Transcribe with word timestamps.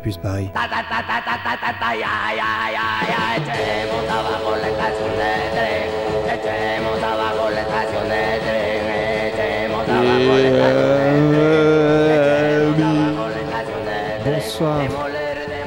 Campus 0.00 0.16
Paris. 0.16 0.50
Bonsoir 14.24 14.80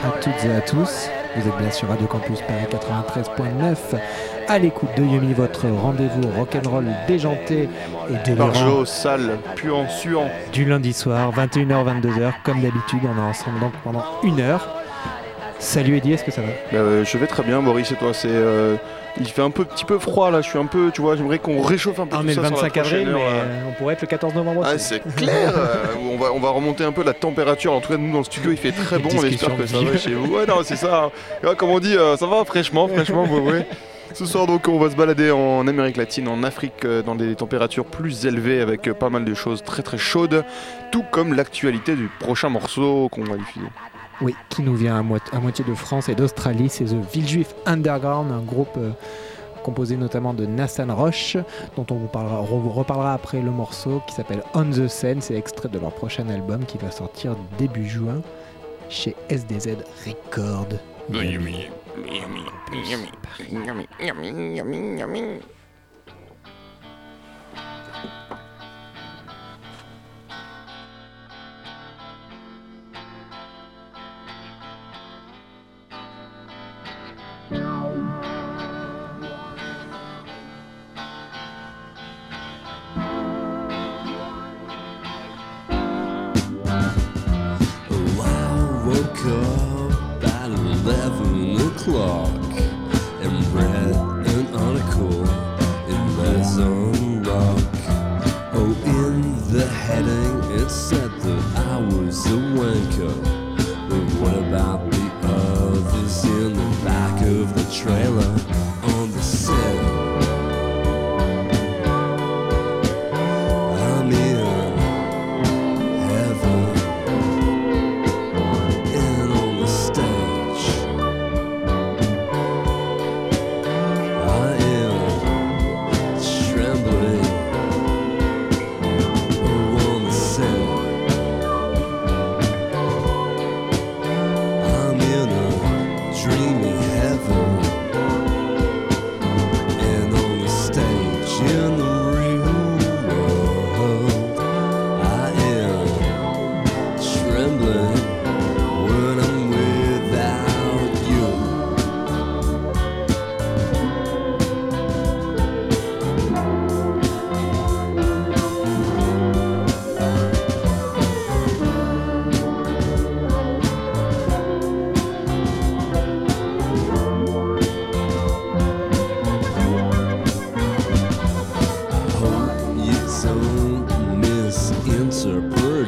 à 0.03 0.09
toutes 0.19 0.45
et 0.45 0.55
à 0.55 0.61
tous. 0.61 1.09
Vous 1.35 1.47
êtes 1.47 1.57
bien 1.57 1.69
sur 1.69 1.87
Radio 1.89 2.07
Campus 2.07 2.41
Paris 2.41 2.65
93.9 2.71 3.99
à 4.53 4.59
l'écoute 4.59 4.89
de 4.95 5.01
Yumi, 5.03 5.33
votre 5.33 5.65
rendez-vous 5.67 6.29
rock'n'roll 6.37 6.85
déjanté 7.07 7.67
et 8.07 8.13
délirant. 8.23 8.49
Barjo, 8.49 8.85
sale, 8.85 9.39
puant, 9.55 9.89
suant. 9.89 10.29
Du 10.51 10.63
lundi 10.65 10.93
soir, 10.93 11.31
21h-22h, 11.35 12.33
comme 12.43 12.61
d'habitude, 12.61 12.99
on 13.03 13.17
est 13.17 13.29
ensemble 13.29 13.59
donc 13.59 13.71
pendant 13.83 14.03
une 14.21 14.39
heure. 14.39 14.67
Salut 15.57 15.97
Eddie, 15.97 16.13
est-ce 16.13 16.23
que 16.23 16.29
ça 16.31 16.41
va? 16.41 16.49
Bah, 16.71 16.77
euh, 16.77 17.03
je 17.03 17.17
vais 17.17 17.25
très 17.25 17.41
bien, 17.41 17.63
Boris, 17.63 17.91
et 17.91 17.95
toi 17.95 18.13
C'est, 18.13 18.27
euh, 18.29 18.75
Il 19.19 19.27
fait 19.27 19.41
un 19.41 19.49
peu, 19.49 19.65
petit 19.65 19.85
peu 19.85 19.97
froid 19.97 20.29
là, 20.29 20.41
je 20.41 20.49
suis 20.49 20.59
un 20.59 20.67
peu, 20.67 20.91
tu 20.93 21.01
vois, 21.01 21.15
j'aimerais 21.15 21.39
qu'on 21.39 21.63
réchauffe 21.63 21.99
un 21.99 22.05
peu 22.05 22.17
On 22.17 22.21
est 22.27 22.35
le 22.35 22.41
ça 22.43 22.49
sur 22.49 22.57
la 22.57 22.61
25 22.61 22.77
avril, 22.77 23.09
mais 23.11 23.21
euh, 23.23 23.43
on 23.69 23.71
pourrait 23.71 23.93
être 23.95 24.01
le 24.01 24.07
14 24.07 24.35
novembre 24.35 24.61
Ah, 24.67 24.75
aussi. 24.75 24.85
c'est 24.85 25.15
clair 25.15 25.51
euh, 25.57 25.95
on, 26.13 26.17
va, 26.17 26.31
on 26.31 26.39
va 26.39 26.51
remonter 26.51 26.83
un 26.83 26.91
peu 26.91 27.03
la 27.03 27.13
température. 27.13 27.73
En 27.73 27.81
tout 27.81 27.91
cas, 27.91 27.97
nous 27.97 28.11
dans 28.11 28.19
le 28.19 28.23
studio, 28.23 28.51
il 28.51 28.57
fait 28.57 28.71
très 28.71 28.99
bon. 28.99 29.09
On 29.17 29.23
espère 29.23 29.57
que 29.57 29.65
ça 29.65 29.79
va 29.79 29.97
chez 29.97 30.13
vous. 30.13 30.31
Ouais, 30.35 30.45
non, 30.45 30.57
c'est 30.63 30.75
ça. 30.75 31.09
Ouais, 31.43 31.55
comme 31.55 31.69
on 31.71 31.79
dit, 31.79 31.95
ça 32.19 32.27
va 32.27 32.45
fraîchement, 32.45 32.87
fraîchement, 32.87 33.23
ouais, 33.23 33.39
ouais. 33.51 33.67
Ce 34.13 34.27
soir, 34.27 34.45
donc, 34.45 34.67
on 34.67 34.77
va 34.77 34.91
se 34.91 34.95
balader 34.95 35.31
en 35.31 35.67
Amérique 35.67 35.97
latine, 35.97 36.27
en 36.27 36.43
Afrique, 36.43 36.85
euh, 36.85 37.01
dans 37.01 37.15
des 37.15 37.35
températures 37.35 37.85
plus 37.85 38.25
élevées, 38.27 38.61
avec 38.61 38.87
euh, 38.87 38.93
pas 38.93 39.09
mal 39.09 39.25
de 39.25 39.33
choses 39.33 39.63
très 39.63 39.81
très 39.81 39.97
chaudes, 39.97 40.43
tout 40.91 41.03
comme 41.11 41.33
l'actualité 41.33 41.95
du 41.95 42.09
prochain 42.19 42.49
morceau 42.49 43.09
qu'on 43.09 43.23
va 43.23 43.37
diffuser. 43.37 43.65
Oui, 44.21 44.35
qui 44.49 44.61
nous 44.61 44.75
vient 44.75 44.97
à, 44.99 45.01
moi- 45.01 45.17
à 45.31 45.39
moitié 45.39 45.65
de 45.67 45.73
France 45.73 46.09
et 46.09 46.15
d'Australie. 46.15 46.69
C'est 46.69 46.85
The 46.85 47.11
Villejuif 47.11 47.55
Underground, 47.65 48.31
un 48.31 48.41
groupe 48.41 48.77
euh, 48.77 48.91
composé 49.63 49.97
notamment 49.97 50.35
de 50.35 50.45
Nathan 50.45 50.93
Roche, 50.95 51.35
dont 51.75 51.85
on 51.89 51.95
vous, 51.95 52.07
parlera, 52.07 52.41
on 52.41 52.59
vous 52.59 52.69
reparlera 52.69 53.13
après 53.13 53.41
le 53.41 53.49
morceau 53.49 54.03
qui 54.07 54.13
s'appelle 54.13 54.43
On 54.53 54.65
the 54.65 54.87
Scene. 54.87 55.21
C'est 55.21 55.35
extrait 55.35 55.69
de 55.69 55.79
leur 55.79 55.91
prochain 55.91 56.29
album 56.29 56.65
qui 56.65 56.77
va 56.77 56.91
sortir 56.91 57.35
début 57.57 57.89
juin 57.89 58.21
chez 58.89 59.15
SDZ 59.29 59.77
Records. 60.05 60.67
Yummy. 61.95 62.45
Oh, 65.15 65.62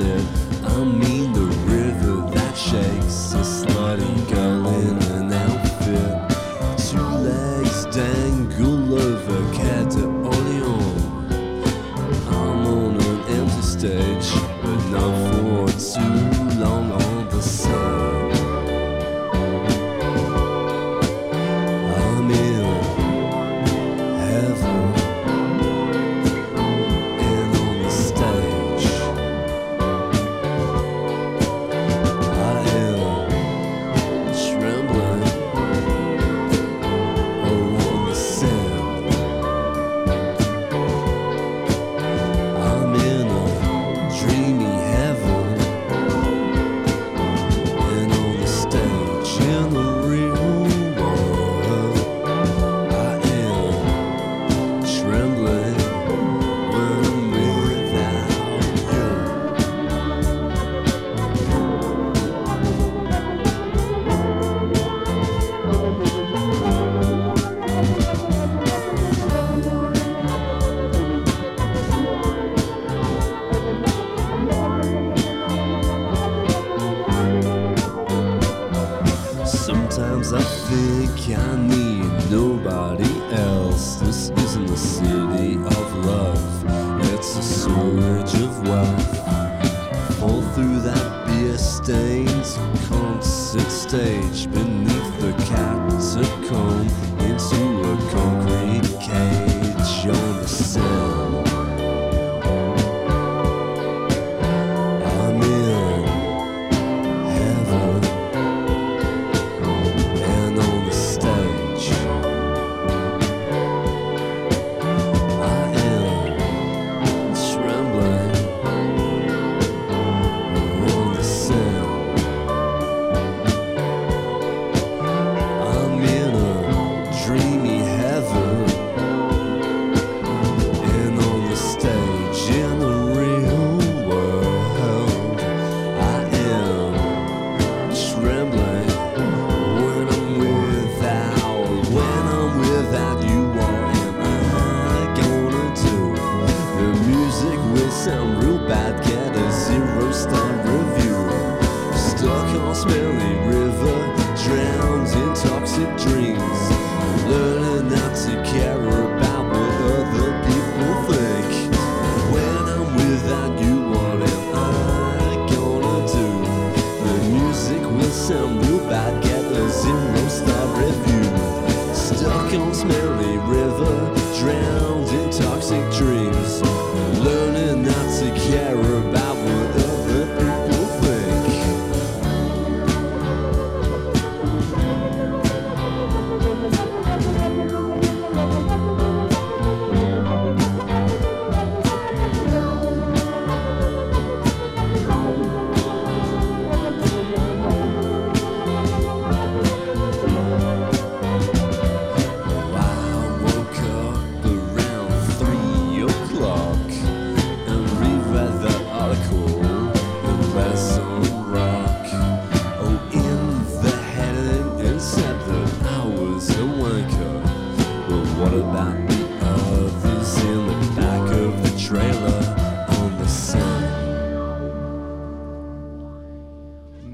it. 0.01 0.25
I 0.63 0.83
mean 0.83 1.33
the 1.33 1.44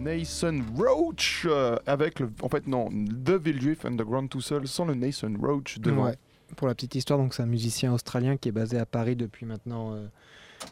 Nathan 0.01 0.59
Roach 0.75 1.45
euh, 1.45 1.77
avec 1.85 2.19
le. 2.19 2.29
En 2.41 2.49
fait, 2.49 2.67
non, 2.67 2.89
The 2.89 3.31
Villejuif 3.31 3.85
Underground 3.85 4.29
tout 4.29 4.41
seul 4.41 4.67
sans 4.67 4.85
le 4.85 4.95
Nathan 4.95 5.33
Roach 5.39 5.79
devant. 5.79 6.05
Ouais. 6.05 6.15
Pour 6.57 6.67
la 6.67 6.75
petite 6.75 6.95
histoire, 6.95 7.17
donc 7.17 7.33
c'est 7.33 7.43
un 7.43 7.47
musicien 7.47 7.93
australien 7.93 8.35
qui 8.35 8.49
est 8.49 8.51
basé 8.51 8.77
à 8.77 8.85
Paris 8.85 9.15
depuis 9.15 9.45
maintenant, 9.45 9.93
euh, 9.93 10.05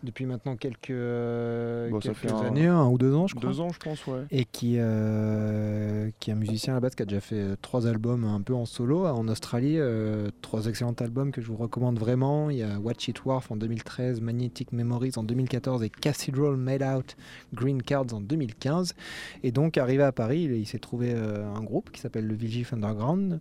depuis 0.03 0.25
maintenant 0.25 0.55
quelques, 0.55 0.91
euh, 0.91 1.89
Bon, 1.89 1.99
ça 2.01 2.09
quelques 2.09 2.17
fait 2.17 2.31
un- 2.31 2.41
années, 2.47 2.67
un 2.67 2.85
ou 2.87 2.97
deux 2.97 3.13
ans, 3.15 3.27
je 3.27 3.35
crois. 3.35 3.49
Deux 3.49 3.59
ans, 3.61 3.69
je 3.69 3.79
pense, 3.79 4.05
ouais. 4.07 4.21
Et 4.31 4.45
qui, 4.45 4.75
euh, 4.77 6.09
qui 6.19 6.29
est 6.29 6.33
un 6.33 6.37
musicien 6.37 6.73
à 6.73 6.75
la 6.77 6.79
base 6.81 6.95
qui 6.95 7.03
a 7.03 7.05
déjà 7.05 7.21
fait 7.21 7.35
euh, 7.39 7.55
trois 7.61 7.87
albums 7.87 8.23
un 8.25 8.41
peu 8.41 8.53
en 8.53 8.65
solo 8.65 9.05
en 9.05 9.27
Australie. 9.27 9.75
euh, 9.77 10.29
trois 10.41 10.67
excellents 10.67 10.93
albums 10.99 11.31
que 11.31 11.41
je 11.41 11.47
vous 11.47 11.55
recommande 11.57 11.97
vraiment. 11.99 12.49
Il 12.49 12.57
y 12.57 12.63
a 12.63 12.79
Watch 12.79 13.07
It 13.07 13.23
Wharf 13.25 13.51
en 13.51 13.55
2013, 13.55 14.21
Magnetic 14.21 14.71
Memories 14.73 15.13
en 15.17 15.23
2014 15.23 15.83
et 15.83 15.89
Cathedral 15.89 16.55
Made 16.57 16.83
Out 16.83 17.15
Green 17.53 17.81
Cards 17.81 18.13
en 18.13 18.21
2015. 18.21 18.93
Et 19.43 19.51
donc, 19.51 19.77
arrivé 19.77 20.03
à 20.03 20.11
Paris, 20.11 20.43
il, 20.43 20.51
il 20.53 20.65
s'est 20.65 20.79
trouvé 20.79 21.13
euh, 21.13 21.45
un 21.53 21.61
groupe 21.63 21.91
qui 21.91 21.99
s'appelle 22.01 22.25
le 22.27 22.33
Villejuif 22.35 22.73
Underground, 22.73 23.39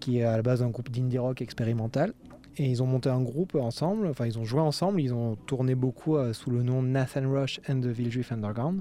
qui 0.00 0.18
est 0.18 0.24
à 0.24 0.36
la 0.36 0.42
base 0.42 0.62
un 0.62 0.68
groupe 0.68 0.90
d'indie 0.90 1.18
rock 1.18 1.40
expérimental. 1.42 2.12
Et 2.58 2.70
ils 2.70 2.82
ont 2.82 2.86
monté 2.86 3.10
un 3.10 3.20
groupe 3.20 3.54
ensemble, 3.54 4.06
enfin 4.06 4.24
ils 4.24 4.38
ont 4.38 4.44
joué 4.44 4.60
ensemble, 4.60 5.02
ils 5.02 5.12
ont 5.12 5.36
tourné 5.36 5.74
beaucoup 5.74 6.16
euh, 6.16 6.32
sous 6.32 6.50
le 6.50 6.62
nom 6.62 6.82
Nathan 6.82 7.30
Rush 7.30 7.60
and 7.68 7.80
the 7.80 7.86
Villejuif 7.86 8.32
Underground. 8.32 8.80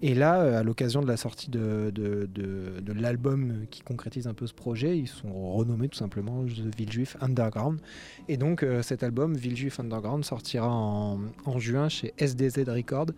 Et 0.00 0.14
là, 0.14 0.40
euh, 0.42 0.60
à 0.60 0.62
l'occasion 0.62 1.00
de 1.02 1.08
la 1.08 1.16
sortie 1.16 1.50
de, 1.50 1.90
de, 1.92 2.28
de- 2.32 2.92
l'album 2.92 3.66
qui 3.70 3.82
concrétise 3.82 4.28
un 4.28 4.34
peu 4.34 4.46
ce 4.46 4.54
projet, 4.54 4.96
ils 4.96 5.08
sont 5.08 5.52
renommés 5.54 5.88
tout 5.88 5.98
simplement 5.98 6.44
The 6.44 6.76
Villejuif 6.76 7.16
Underground. 7.20 7.80
Et 8.28 8.36
donc 8.36 8.62
euh, 8.62 8.80
cet 8.82 9.02
album, 9.02 9.34
Villejuif 9.36 9.80
Underground, 9.80 10.24
sortira 10.24 10.68
en, 10.68 11.18
en 11.46 11.58
juin 11.58 11.88
chez 11.88 12.14
SDZ 12.18 12.68
Records 12.68 13.10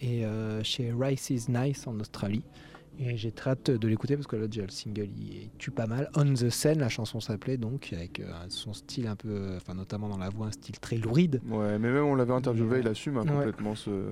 et 0.00 0.24
chez 0.64 0.92
Rice 0.92 1.30
is 1.30 1.46
Nice 1.48 1.86
en 1.86 1.98
Australie. 2.00 2.42
Et 2.98 3.16
j'ai 3.16 3.32
très 3.32 3.50
hâte 3.50 3.70
de 3.70 3.88
l'écouter 3.88 4.14
parce 4.16 4.26
que 4.28 4.36
là 4.36 4.46
déjà 4.46 4.62
le 4.62 4.68
single 4.70 5.08
il, 5.16 5.50
tue 5.58 5.70
pas 5.72 5.86
mal. 5.86 6.08
On 6.14 6.24
the 6.34 6.48
Scene, 6.50 6.78
la 6.78 6.88
chanson 6.88 7.18
s'appelait 7.20 7.56
donc 7.56 7.92
avec 7.92 8.20
euh, 8.20 8.30
son 8.48 8.72
style 8.72 9.06
un 9.08 9.16
peu, 9.16 9.54
enfin 9.56 9.74
notamment 9.74 10.08
dans 10.08 10.18
la 10.18 10.28
voix, 10.28 10.46
un 10.46 10.52
style 10.52 10.78
très 10.78 10.96
louride. 10.96 11.40
Ouais, 11.48 11.78
mais 11.78 11.90
même 11.90 12.04
on 12.04 12.14
l'avait 12.14 12.32
interviewé, 12.34 12.80
il 12.80 12.88
assume 12.88 13.16
hein, 13.18 13.22
Ouais. 13.24 13.28
complètement 13.34 13.74
ce- 13.74 14.10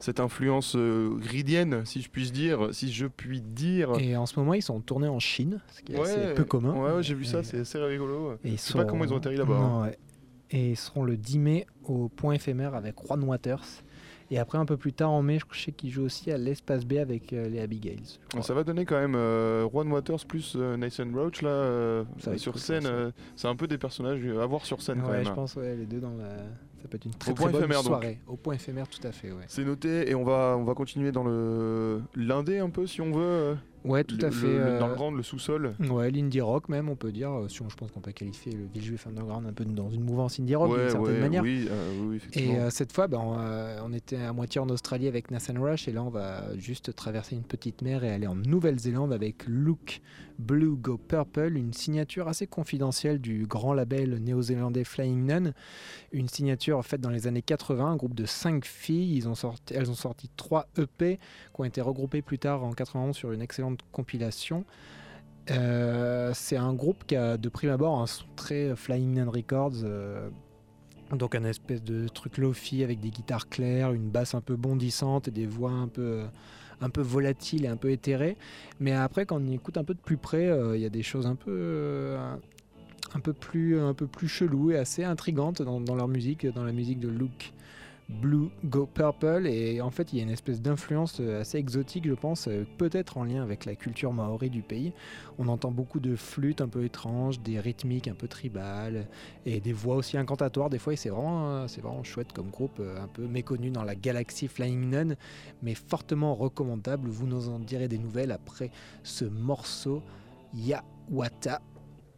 cette 0.00 0.20
influence 0.20 0.76
euh, 0.76 1.16
gridienne, 1.16 1.84
si 1.84 2.02
je 2.02 2.08
puis 2.10 2.30
dire, 2.30 2.68
si 2.72 2.92
je 2.92 3.06
puis 3.06 3.40
dire. 3.40 3.92
Et 3.98 4.16
en 4.16 4.26
ce 4.26 4.38
moment 4.38 4.54
ils 4.54 4.62
sont 4.62 4.80
tournés 4.80 5.08
en 5.08 5.18
Chine, 5.18 5.60
ce 5.72 5.82
qui 5.82 5.92
est 5.94 6.00
assez 6.00 6.34
peu 6.34 6.44
commun. 6.44 6.74
Ouais, 6.74 6.92
ouais, 6.92 7.02
j'ai 7.02 7.14
vu 7.14 7.24
ça, 7.24 7.42
c'est 7.42 7.60
assez 7.60 7.78
rigolo. 7.78 8.34
Et 8.44 8.52
Je 8.52 8.56
sais 8.56 8.74
pas 8.74 8.84
comment 8.84 9.04
ils 9.04 9.12
ont 9.12 9.16
atterri 9.16 9.36
là-bas. 9.36 9.56
hein. 9.58 9.90
Et 10.50 10.70
ils 10.70 10.76
seront 10.76 11.02
le 11.04 11.16
10 11.16 11.38
mai 11.38 11.66
au 11.84 12.08
point 12.08 12.32
éphémère 12.34 12.74
avec 12.74 12.94
Juan 13.04 13.22
Waters. 13.24 13.64
Et 14.30 14.38
après, 14.38 14.58
un 14.58 14.66
peu 14.66 14.76
plus 14.76 14.92
tard 14.92 15.10
en 15.10 15.22
mai, 15.22 15.38
je 15.52 15.60
sais 15.60 15.72
qu'ils 15.72 15.90
jouent 15.90 16.04
aussi 16.04 16.30
à 16.30 16.36
l'espace 16.36 16.84
B 16.84 16.94
avec 16.94 17.32
euh, 17.32 17.48
les 17.48 17.60
Abigails. 17.60 18.18
Ça 18.42 18.52
va 18.52 18.62
donner 18.62 18.84
quand 18.84 18.98
même 18.98 19.14
euh, 19.14 19.66
Juan 19.70 19.90
Waters 19.90 20.26
plus 20.26 20.54
euh, 20.56 20.76
Nathan 20.76 21.06
Roach 21.14 21.40
là 21.42 22.04
sur 22.36 22.58
scène. 22.58 23.12
c'est 23.36 23.48
un 23.48 23.56
peu 23.56 23.66
des 23.66 23.78
personnages 23.78 24.24
à 24.24 24.46
voir 24.46 24.66
sur 24.66 24.82
scène 24.82 25.00
quand 25.00 25.10
ouais, 25.10 25.18
même. 25.18 25.26
je 25.26 25.32
pense, 25.32 25.56
ouais, 25.56 25.76
les 25.76 25.86
deux 25.86 26.00
dans 26.00 26.14
la. 26.14 26.28
Ça 26.80 26.86
peut 26.88 26.96
être 26.96 27.06
une 27.06 27.14
très, 27.14 27.32
Au 27.32 27.34
très 27.34 27.42
point 27.42 27.50
bonne 27.50 27.60
éphémère, 27.62 27.82
donc. 27.82 27.86
soirée. 27.86 28.20
Au 28.28 28.36
point 28.36 28.54
éphémère, 28.54 28.86
tout 28.86 29.04
à 29.04 29.10
fait, 29.10 29.32
ouais. 29.32 29.44
C'est 29.48 29.64
noté 29.64 30.08
et 30.08 30.14
on 30.14 30.22
va 30.22 30.54
on 30.56 30.62
va 30.62 30.74
continuer 30.74 31.10
dans 31.10 31.24
le 31.24 32.00
l'indé 32.14 32.58
un 32.58 32.70
peu 32.70 32.86
si 32.86 33.00
on 33.00 33.10
veut. 33.10 33.56
Ouais, 33.84 34.04
tout 34.04 34.16
le- 34.16 34.26
à 34.26 34.30
fait. 34.30 34.46
le- 34.46 34.60
euh, 34.60 34.78
dans 34.78 34.88
le 34.88 34.94
grand 34.94 35.10
le 35.10 35.22
sous-sol. 35.22 35.74
Ouais, 35.90 36.10
l'indie 36.10 36.40
rock 36.40 36.68
même, 36.68 36.88
on 36.88 36.96
peut 36.96 37.12
dire. 37.12 37.30
euh, 37.32 37.48
Si 37.48 37.62
on, 37.62 37.68
je 37.68 37.76
pense 37.76 37.90
qu'on 37.92 38.00
peut 38.00 38.12
qualifier 38.12 38.52
le 38.52 38.66
Villejuif 38.66 39.06
Underground 39.06 39.46
un 39.46 39.52
peu 39.52 39.64
dans 39.64 39.90
une 39.90 40.02
mouvance 40.02 40.38
indie 40.40 40.54
rock 40.54 40.70
d'une 40.74 40.84
ouais, 40.84 40.90
certaine 40.90 41.14
ouais, 41.14 41.20
manière. 41.20 41.42
oui, 41.42 41.66
euh, 41.70 41.92
oui, 42.00 42.06
oui, 42.10 42.16
effectivement. 42.16 42.66
Et 42.66 42.70
cette 42.70 42.92
fois, 42.92 43.06
ben, 43.08 43.18
on, 43.18 43.86
on 43.86 43.92
était 43.92 44.16
à 44.16 44.32
moitié 44.32 44.60
en 44.60 44.68
Australie 44.68 45.06
avec 45.08 45.30
Nathan 45.30 45.54
Rush 45.62 45.88
et 45.88 45.92
là 45.92 46.02
on 46.02 46.10
va 46.10 46.56
juste 46.58 46.94
traverser 46.94 47.36
une 47.36 47.42
petite 47.44 47.82
mer 47.82 48.04
et 48.04 48.10
aller 48.10 48.26
en 48.26 48.34
Nouvelle-Zélande 48.34 49.12
avec 49.12 49.44
Look 49.46 50.00
Blue 50.38 50.76
Go 50.76 50.98
Purple, 50.98 51.56
une 51.56 51.72
signature 51.72 52.28
assez 52.28 52.46
confidentielle 52.46 53.18
du 53.20 53.46
grand 53.46 53.72
label 53.74 54.22
néo-zélandais 54.22 54.84
Flying 54.84 55.26
Nun, 55.26 55.52
une 56.12 56.28
signature 56.28 56.84
faite 56.86 57.00
dans 57.00 57.10
les 57.10 57.26
années 57.26 57.42
80, 57.42 57.84
un 57.86 57.96
groupe 57.96 58.14
de 58.14 58.24
5 58.24 58.64
filles, 58.64 59.16
ils 59.16 59.28
ont 59.28 59.34
sorti, 59.34 59.74
elles 59.74 59.90
ont 59.90 59.94
sorti 59.94 60.30
3 60.36 60.68
EP 60.78 61.16
qui 61.16 61.60
ont 61.60 61.64
été 61.64 61.80
regroupés 61.80 62.22
plus 62.22 62.38
tard 62.38 62.62
en 62.62 62.72
91 62.72 63.16
sur 63.16 63.32
une 63.32 63.42
excellente 63.42 63.67
compilation. 63.92 64.64
Euh, 65.50 66.32
c'est 66.34 66.56
un 66.56 66.74
groupe 66.74 67.04
qui 67.06 67.16
a 67.16 67.36
de 67.36 67.48
prime 67.48 67.70
abord 67.70 68.00
un 68.00 68.06
son 68.06 68.24
très 68.36 68.76
Flying 68.76 69.14
Nun 69.14 69.30
Records. 69.30 69.82
euh, 69.84 70.28
donc 71.16 71.34
un 71.34 71.44
espèce 71.44 71.82
de 71.82 72.06
truc 72.08 72.36
lofi 72.36 72.84
avec 72.84 73.00
des 73.00 73.08
guitares 73.08 73.48
claires, 73.48 73.92
une 73.92 74.10
basse 74.10 74.34
un 74.34 74.42
peu 74.42 74.56
bondissante 74.56 75.28
et 75.28 75.30
des 75.30 75.46
voix 75.46 75.70
un 75.70 75.88
peu, 75.88 76.24
un 76.80 76.90
peu 76.90 77.00
volatiles 77.00 77.64
et 77.64 77.68
un 77.68 77.76
peu 77.76 77.90
éthérées. 77.90 78.36
Mais 78.80 78.92
après, 78.92 79.26
quand 79.26 79.40
on 79.40 79.50
écoute 79.50 79.78
un 79.78 79.84
peu 79.84 79.94
de 79.94 80.00
plus 80.00 80.16
près, 80.16 80.46
euh, 80.48 80.76
il 80.76 80.82
y 80.82 80.86
a 80.86 80.90
des 80.90 81.02
choses 81.02 81.26
un 81.26 81.34
peu, 81.34 81.50
euh, 81.50 82.36
un 83.14 83.20
peu 83.20 83.32
plus, 83.32 83.80
un 83.80 83.94
peu 83.94 84.06
plus 84.06 84.28
cheloues 84.28 84.72
et 84.72 84.76
assez 84.76 85.04
intrigantes 85.04 85.62
dans 85.62 85.94
leur 85.94 86.08
musique, 86.08 86.46
dans 86.46 86.64
la 86.64 86.72
musique 86.72 87.00
de 87.00 87.08
Luke. 87.08 87.52
Blue 88.08 88.48
Go 88.64 88.86
Purple. 88.86 89.46
Et 89.46 89.80
en 89.80 89.90
fait 89.90 90.12
il 90.12 90.18
y 90.18 90.20
a 90.20 90.22
une 90.22 90.30
espèce 90.30 90.60
d'influence 90.60 91.18
euh, 91.20 91.40
assez 91.40 91.58
exotique 91.58 92.06
je 92.06 92.14
pense 92.14 92.48
euh, 92.48 92.66
peut-être 92.78 93.18
en 93.18 93.24
lien 93.24 93.42
avec 93.42 93.64
la 93.64 93.74
culture 93.74 94.12
maori 94.12 94.50
du 94.50 94.62
pays. 94.62 94.92
On 95.38 95.48
entend 95.48 95.70
beaucoup 95.70 96.00
de 96.00 96.16
flûtes 96.16 96.60
un 96.60 96.68
peu 96.68 96.84
étranges 96.84 97.40
des 97.40 97.60
rythmiques 97.60 98.08
un 98.08 98.14
peu 98.14 98.28
tribales 98.28 99.06
et 99.46 99.60
des 99.60 99.72
voix 99.72 99.96
aussi 99.96 100.16
incantatoires 100.16 100.70
des 100.70 100.78
fois 100.78 100.94
et 100.94 100.96
c'est 100.96 101.10
vraiment 101.10 101.64
euh, 101.64 102.02
chouette 102.02 102.32
comme 102.32 102.50
groupe 102.50 102.80
un 102.80 103.08
peu 103.08 103.26
méconnu 103.26 103.70
dans 103.70 103.84
la 103.84 103.94
galaxie 103.94 104.48
Flying 104.48 104.90
Nun 104.90 105.16
mais 105.62 105.74
fortement 105.74 106.34
recommandable. 106.34 107.08
Vous 107.08 107.26
nous 107.26 107.48
en 107.48 107.58
direz 107.58 107.88
des 107.88 107.98
nouvelles 107.98 108.32
après 108.32 108.70
ce 109.02 109.24
morceau. 109.24 110.02
Yawata 110.54 111.60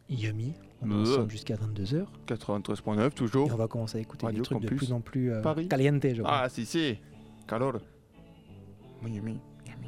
Yummy 0.09 0.55
on 0.83 0.91
est 0.91 0.95
ensemble 0.95 1.31
jusqu'à 1.31 1.57
22h 1.57 2.07
93.9 2.27 3.07
et 3.07 3.11
toujours. 3.11 3.51
on 3.53 3.57
va 3.57 3.69
commencer 3.69 3.99
à 3.99 4.01
écouter 4.01 4.27
Radio 4.27 4.43
des 4.43 4.45
trucs 4.47 4.61
de 4.63 4.69
plus 4.69 4.93
en 4.93 5.01
plus 5.01 5.33
euh, 5.33 5.43
Paris. 5.43 5.69
caliente 5.69 6.03
je 6.03 6.23
crois. 6.23 6.41
Ah 6.45 6.49
si 6.49 6.65
si. 6.67 6.99
Calor. 7.47 7.79
Yummy 9.03 9.17
yummy 9.17 9.41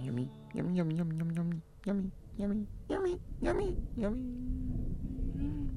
yummy 0.04 0.28
yummy 0.54 0.74
yummy 0.76 0.94
yummy 0.96 1.14
yummy 1.16 1.60
yummy 1.86 2.10
yummy 2.38 2.66
yummy 2.88 3.18
yummy 3.42 3.76
yummy. 3.96 5.72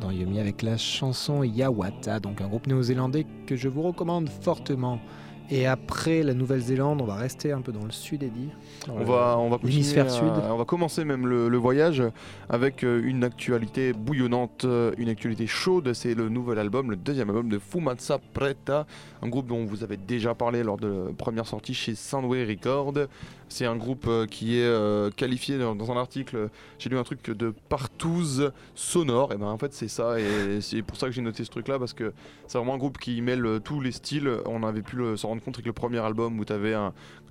Dans 0.00 0.10
Yumi 0.10 0.40
avec 0.40 0.62
la 0.62 0.76
chanson 0.76 1.42
Yawata, 1.42 2.20
donc 2.20 2.40
un 2.40 2.48
groupe 2.48 2.66
néo-zélandais 2.66 3.26
que 3.46 3.56
je 3.56 3.68
vous 3.68 3.82
recommande 3.82 4.28
fortement. 4.28 5.00
Et 5.56 5.66
après 5.66 6.24
la 6.24 6.34
Nouvelle-Zélande, 6.34 7.00
on 7.00 7.04
va 7.04 7.14
rester 7.14 7.52
un 7.52 7.60
peu 7.60 7.70
dans 7.70 7.84
le 7.84 7.92
sud. 7.92 8.28
Dans 8.88 8.94
On 8.94 8.98
le- 8.98 9.04
va, 9.04 9.36
on 9.38 9.48
va 9.50 9.58
l'hémisphère 9.62 10.10
sud. 10.10 10.24
On 10.50 10.56
va 10.56 10.64
commencer 10.64 11.04
même 11.04 11.28
le, 11.28 11.48
le 11.48 11.56
voyage 11.58 12.02
avec 12.48 12.82
euh, 12.82 13.00
une 13.04 13.22
actualité 13.22 13.92
bouillonnante, 13.92 14.64
euh, 14.64 14.90
une 14.98 15.08
actualité 15.08 15.46
chaude. 15.46 15.92
C'est 15.92 16.14
le 16.14 16.28
nouvel 16.28 16.58
album, 16.58 16.90
le 16.90 16.96
deuxième 16.96 17.28
album 17.28 17.48
de 17.48 17.60
Fumatsa 17.60 18.18
Preta, 18.32 18.84
un 19.22 19.28
groupe 19.28 19.46
dont 19.46 19.64
vous 19.64 19.84
avez 19.84 19.96
déjà 19.96 20.34
parlé 20.34 20.64
lors 20.64 20.76
de 20.76 20.88
la 21.06 21.12
première 21.12 21.46
sortie 21.46 21.72
chez 21.72 21.94
Soundway 21.94 22.44
Record. 22.44 22.94
C'est 23.48 23.66
un 23.66 23.76
groupe 23.76 24.06
euh, 24.08 24.26
qui 24.26 24.58
est 24.58 25.14
qualifié 25.14 25.56
dans, 25.58 25.92
un 25.92 25.96
article, 25.96 26.48
j'ai 26.80 26.90
lu 26.90 26.98
un 26.98 27.04
truc 27.04 27.30
de 27.30 27.54
partouze 27.68 28.50
sonore. 28.74 29.32
Et 29.32 29.36
ben 29.36 29.46
en 29.46 29.58
fait 29.58 29.72
c'est 29.72 29.86
ça, 29.86 30.18
et 30.18 30.60
c'est 30.60 30.82
pour 30.82 30.96
ça 30.96 31.06
que 31.06 31.12
j'ai 31.12 31.22
noté 31.22 31.44
ce 31.44 31.50
truc-là 31.50 31.78
parce 31.78 31.92
que 31.92 32.12
c'est 32.48 32.58
vraiment 32.58 32.74
un 32.74 32.78
groupe 32.78 32.98
qui 32.98 33.20
mêle 33.22 33.60
tous 33.62 33.80
les 33.80 33.92
styles. 33.92 34.28
On 34.46 34.64
avait 34.64 34.82
pu 34.82 34.96
le- 34.96 35.16
s'en 35.16 35.28
rendre 35.28 35.42
compte 35.44 35.56
avec 35.56 35.66
le 35.66 35.72
premier 35.72 35.98
album 35.98 36.38
où 36.38 36.44
tu 36.44 36.52
avais 36.52 36.72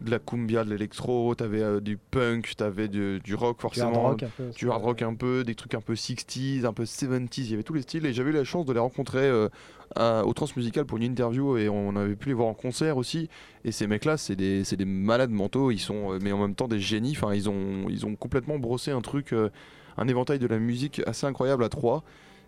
de 0.01 0.11
la 0.11 0.19
cumbia, 0.19 0.63
de 0.63 0.69
l'électro, 0.69 1.33
t'avais 1.35 1.61
euh, 1.61 1.79
du 1.79 1.97
punk, 1.97 2.53
t'avais 2.55 2.87
du, 2.87 3.19
du 3.19 3.35
rock 3.35 3.57
Du 3.57 3.61
forcément, 3.61 4.07
hard 4.07 4.21
rock 4.21 4.31
peu. 4.37 4.49
du 4.55 4.69
hard 4.69 4.83
rock 4.83 5.01
un 5.01 5.15
peu, 5.15 5.43
des 5.43 5.55
trucs 5.55 5.73
un 5.73 5.81
peu 5.81 5.93
60s, 5.93 6.65
un 6.65 6.73
peu 6.73 6.83
70s, 6.83 7.29
il 7.37 7.51
y 7.51 7.53
avait 7.53 7.63
tous 7.63 7.73
les 7.73 7.81
styles 7.81 8.05
et 8.05 8.13
j'avais 8.13 8.29
eu 8.29 8.33
la 8.33 8.43
chance 8.43 8.65
de 8.65 8.73
les 8.73 8.79
rencontrer 8.79 9.19
euh, 9.23 9.49
à- 9.95 10.25
au 10.25 10.33
Transmusical 10.33 10.85
pour 10.85 10.97
une 10.97 11.03
interview 11.03 11.57
et 11.57 11.69
on 11.69 11.95
avait 11.95 12.15
pu 12.15 12.29
les 12.29 12.33
voir 12.33 12.47
en 12.47 12.53
concert 12.53 12.97
aussi 12.97 13.29
et 13.65 13.71
ces 13.71 13.87
mecs 13.87 14.05
là 14.05 14.17
c'est 14.17 14.35
des, 14.35 14.63
malades 14.85 15.31
mentaux, 15.31 15.71
ils 15.71 15.79
sont 15.79 16.13
euh, 16.13 16.19
mais 16.21 16.31
en 16.31 16.39
même 16.39 16.55
temps 16.55 16.67
des 16.67 16.79
génies, 16.79 17.15
enfin 17.17 17.33
ils 17.33 17.49
ont, 17.49 17.87
ils 17.89 18.05
ont 18.05 18.15
complètement 18.15 18.59
brossé 18.59 18.91
un 18.91 19.01
truc, 19.01 19.33
un 19.97 20.07
éventail 20.07 20.39
de 20.39 20.47
la 20.47 20.59
musique 20.59 21.01
assez 21.05 21.25
incroyable 21.25 21.63
à 21.63 21.69
trois. 21.69 22.03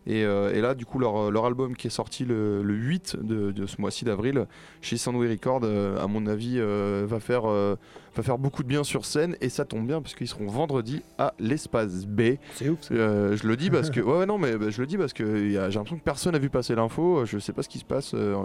Et, 0.07 0.23
euh, 0.23 0.53
et 0.53 0.61
là, 0.61 0.75
du 0.75 0.85
coup, 0.85 0.99
leur, 0.99 1.31
leur 1.31 1.45
album 1.45 1.75
qui 1.75 1.87
est 1.87 1.91
sorti 1.91 2.25
le, 2.25 2.61
le 2.61 2.73
8 2.75 3.17
de, 3.21 3.51
de 3.51 3.65
ce 3.65 3.81
mois-ci 3.81 4.05
d'avril 4.05 4.45
chez 4.81 4.97
Soundway 4.97 5.29
Record, 5.29 5.61
euh, 5.63 5.97
à 6.01 6.07
mon 6.07 6.27
avis, 6.27 6.55
euh, 6.59 7.05
va, 7.07 7.19
faire, 7.19 7.49
euh, 7.49 7.75
va 8.15 8.23
faire 8.23 8.37
beaucoup 8.37 8.61
de 8.63 8.67
bien 8.67 8.83
sur 8.83 9.03
scène. 9.05 9.35
Et 9.41 9.49
ça 9.49 9.65
tombe 9.65 9.87
bien 9.87 10.01
parce 10.01 10.13
qu'ils 10.13 10.27
seront 10.27 10.47
vendredi 10.47 11.01
à 11.17 11.33
l'Espace 11.39 12.05
B. 12.05 12.35
C'est 12.53 12.69
ouf. 12.69 12.79
Euh, 12.91 13.35
je 13.35 13.47
le 13.47 13.57
dis 13.57 13.69
parce 13.71 13.89
que 13.91 13.99
ouais, 13.99 14.19
ouais, 14.19 14.25
non 14.25 14.37
mais 14.37 14.57
bah, 14.57 14.69
je 14.69 14.79
le 14.79 14.87
dis 14.87 14.97
parce 14.97 15.13
que 15.13 15.49
j'ai 15.49 15.53
l'impression 15.57 15.97
que 15.97 16.03
personne 16.03 16.33
n'a 16.33 16.39
vu 16.39 16.49
passer 16.49 16.75
l'info. 16.75 17.25
Je 17.25 17.39
sais 17.39 17.53
pas 17.53 17.63
ce 17.63 17.69
qui 17.69 17.79
se 17.79 17.85
passe 17.85 18.11
euh, 18.13 18.35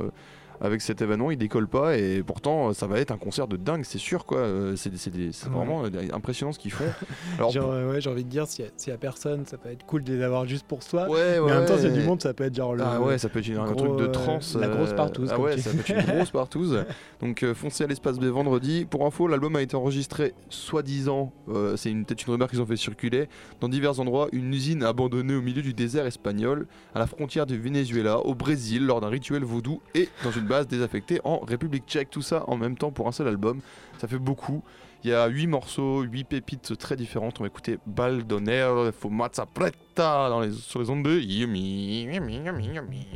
avec 0.61 0.81
cet 0.81 1.03
événement. 1.03 1.31
Il 1.31 1.39
décolle 1.39 1.69
pas 1.69 1.97
et 1.97 2.23
pourtant 2.23 2.69
euh, 2.69 2.73
ça 2.73 2.87
va 2.87 2.99
être 3.01 3.11
un 3.11 3.17
concert 3.17 3.49
de 3.49 3.57
dingue, 3.57 3.85
c'est 3.85 3.99
sûr 3.99 4.25
quoi. 4.27 4.39
Euh, 4.39 4.77
C'est 4.77 4.91
Ouais. 4.91 5.31
vraiment 5.55 5.85
euh, 5.85 5.89
impressionnant 6.13 6.53
ce 6.53 6.59
qu'ils 6.59 6.73
font. 6.73 6.85
Alors, 7.39 7.51
Genre, 7.51 7.71
euh, 7.73 7.93
ouais, 7.93 8.01
j'ai 8.01 8.11
envie 8.11 8.25
de 8.25 8.29
dire, 8.29 8.47
s'il 8.47 8.65
y, 8.65 8.69
a- 8.69 8.71
s'il 8.77 8.91
y 8.91 8.95
a 8.95 8.99
personne, 8.99 9.45
ça 9.47 9.57
peut 9.57 9.71
être 9.71 9.85
cool 9.87 10.03
de 10.05 10.13
les 10.15 10.23
avoir 10.23 10.47
juste 10.47 10.67
pour 10.67 10.83
soi. 10.83 11.09
ouais, 11.09 11.11
ouais, 11.39 11.41
mais 11.47 11.53
en 11.53 11.59
même 11.61 11.67
temps, 11.67 11.77
s'il 11.77 11.89
y 11.89 11.93
a 11.93 11.97
du 11.97 12.03
monde, 12.05 12.21
ça 12.23 12.35
peut 12.35 12.45
être 12.45 12.55
genre 12.55 12.75
le. 12.75 12.83
Ah 12.85 13.01
ouais, 13.01 13.19
ça 13.19 13.29
peut 13.29 13.39
être 13.39 13.51
un 13.59 13.65
gros, 13.73 13.75
truc 13.75 13.97
de 13.99 14.07
trance. 14.07 14.57
la 14.57 14.69
grosse 14.69 14.93
partouze, 14.93 15.29
Ah 15.33 15.37
comme 15.37 15.45
ouais, 15.47 15.57
tu 15.57 15.63
ça 15.63 15.71
dis. 15.73 15.79
peut 15.79 15.93
être 15.93 16.09
une 16.09 16.15
grosse 16.17 16.31
partouze. 16.33 16.85
Donc 17.21 17.45
foncez 17.55 17.85
à 17.85 17.87
l'espace 17.87 18.19
B 18.19 18.25
vendredi. 18.25 18.87
Pour 18.89 19.07
info, 19.07 19.27
l'album 19.29 19.57
a 19.57 19.63
été 19.63 19.77
enregistré, 19.77 20.35
soi-disant, 20.49 21.33
c'est 21.77 21.93
peut-être 21.93 22.27
une 22.27 22.33
rumeur 22.33 22.49
qu'ils 22.49 22.61
ont 22.63 22.67
fait 22.67 22.77
circuler, 22.77 23.29
dans 23.61 23.69
divers 23.69 23.99
endroits, 24.01 24.29
une 24.33 24.53
usine 24.55 24.83
abandonnée 24.85 25.35
au 25.35 25.43
milieu 25.43 25.63
du 25.63 25.75
désert 25.75 26.07
espagnol, 26.07 26.67
à 26.95 26.99
la 26.99 27.07
frontière 27.07 27.47
du 27.47 27.59
Venezuela, 27.59 28.19
au 28.21 28.35
Brésil, 28.35 28.87
lors 28.87 29.01
d'un 29.01 29.09
rituel 29.09 29.43
vaudou 29.45 29.81
et 29.95 30.09
dans 30.25 30.31
une 30.31 30.47
base 30.51 30.67
désaffectée 30.67 31.21
en 31.25 31.39
République 31.39 31.87
tchèque. 31.87 32.11
Tout 32.11 32.23
ça 32.23 32.45
en 32.49 32.57
même 32.57 32.77
temps 32.77 32.91
pour 32.91 33.09
un 33.09 33.13
seul 33.13 33.29
album. 33.29 33.61
Ça 33.99 34.09
fait 34.09 34.19
beaucoup. 34.19 34.63
Il 35.03 35.11
y 35.11 35.15
a 35.15 35.27
8 35.29 35.47
morceaux, 35.47 36.03
8 36.03 36.25
pépites 36.25 36.77
très 36.77 36.97
différentes. 36.97 37.41
On 37.41 37.45
va 37.45 37.47
écouter 37.47 37.79
Baldoner, 37.87 38.91
Fumazza 38.93 39.47
Preta 39.47 40.29
dans 40.29 40.41
les, 40.41 40.53
sur 40.53 40.81
les 40.81 40.91
ondes 40.91 41.05
de 41.05 41.19
Yumi. 41.19 42.03
Yumi, 42.03 42.37
Yumi, 42.45 42.67
Yumi. 42.67 43.07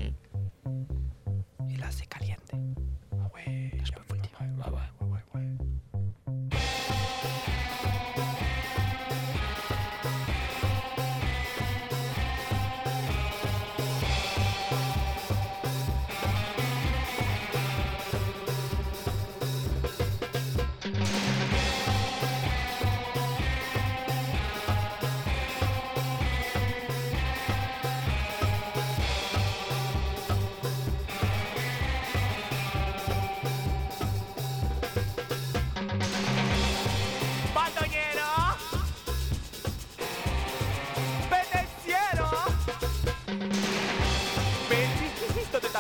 Et 1.71 1.77
là, 1.77 1.87
c'est 1.91 2.07
caliente. 2.07 2.53
Ouais, 3.35 3.73
je 3.85 3.93
peux 3.93 4.01
vous 4.09 4.15
le 4.15 4.21
dire. 4.21 4.31
Ouais, 4.41 4.71
ouais, 4.71 5.09
ouais, 5.11 5.41
ouais. 5.41 5.74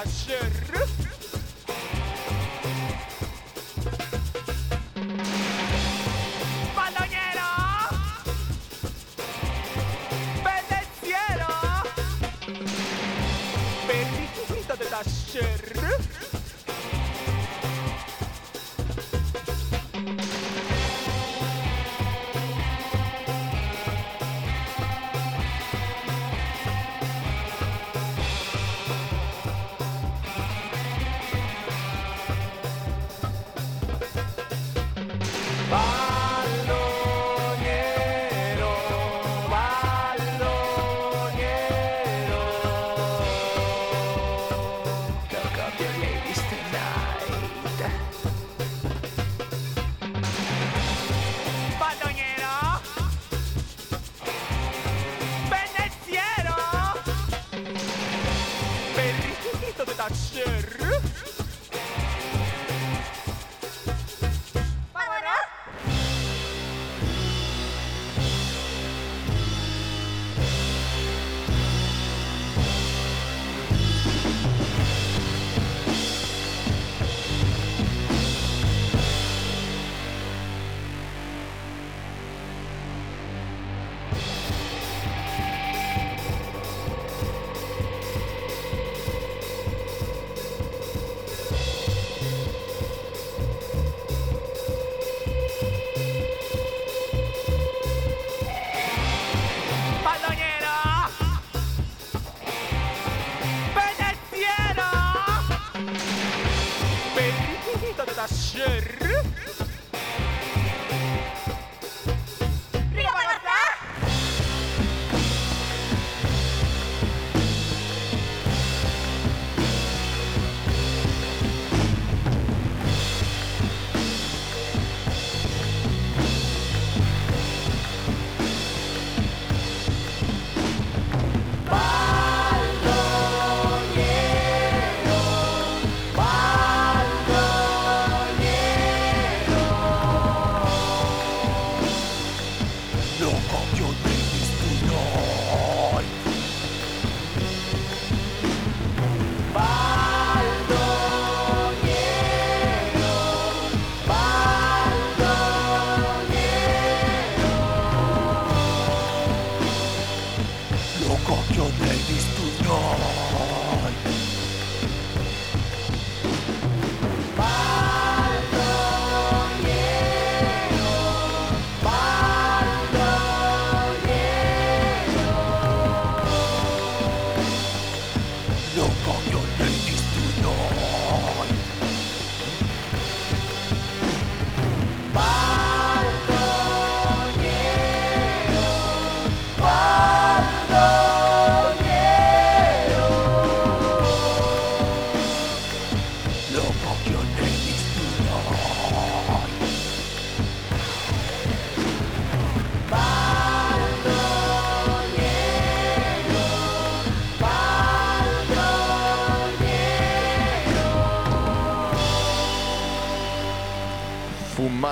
Shit. 0.06 0.84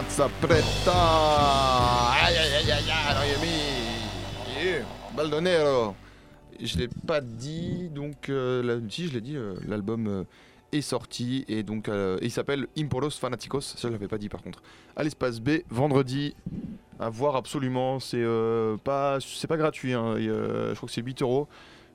Fumazza 0.08 0.28
preta 0.40 0.92
Aïe 2.24 2.36
aïe 2.36 2.54
aïe 2.56 2.72
aïe 2.72 2.90
aïe 2.90 4.64
Yeah, 4.64 4.84
Baldonero 5.16 5.94
Je 6.60 6.78
l'ai 6.78 6.88
pas 7.06 7.20
dit, 7.20 7.88
donc 7.90 8.28
euh, 8.28 8.62
là, 8.62 8.80
si 8.88 9.08
je 9.08 9.14
l'ai 9.14 9.20
dit, 9.20 9.36
euh, 9.36 9.54
l'album 9.66 10.06
euh, 10.06 10.24
est 10.72 10.80
sorti 10.82 11.44
et 11.48 11.62
donc 11.62 11.88
euh, 11.88 12.18
il 12.22 12.30
s'appelle 12.30 12.66
Imporos 12.78 13.10
Fanaticos, 13.10 13.60
ça 13.60 13.88
je 13.88 13.88
l'avais 13.88 14.08
pas 14.08 14.18
dit 14.18 14.28
par 14.28 14.42
contre. 14.42 14.62
À 14.96 15.02
l'espace 15.02 15.40
B, 15.40 15.62
vendredi, 15.70 16.34
à 17.00 17.08
voir 17.08 17.36
absolument, 17.36 17.98
c'est 18.00 18.22
euh, 18.22 18.76
pas, 18.76 19.18
c'est 19.20 19.48
pas 19.48 19.56
gratuit, 19.56 19.92
hein, 19.94 20.16
et, 20.16 20.28
euh, 20.28 20.70
je 20.70 20.76
crois 20.76 20.86
que 20.88 20.92
c'est 20.94 21.02
8 21.02 21.22
euros, 21.22 21.48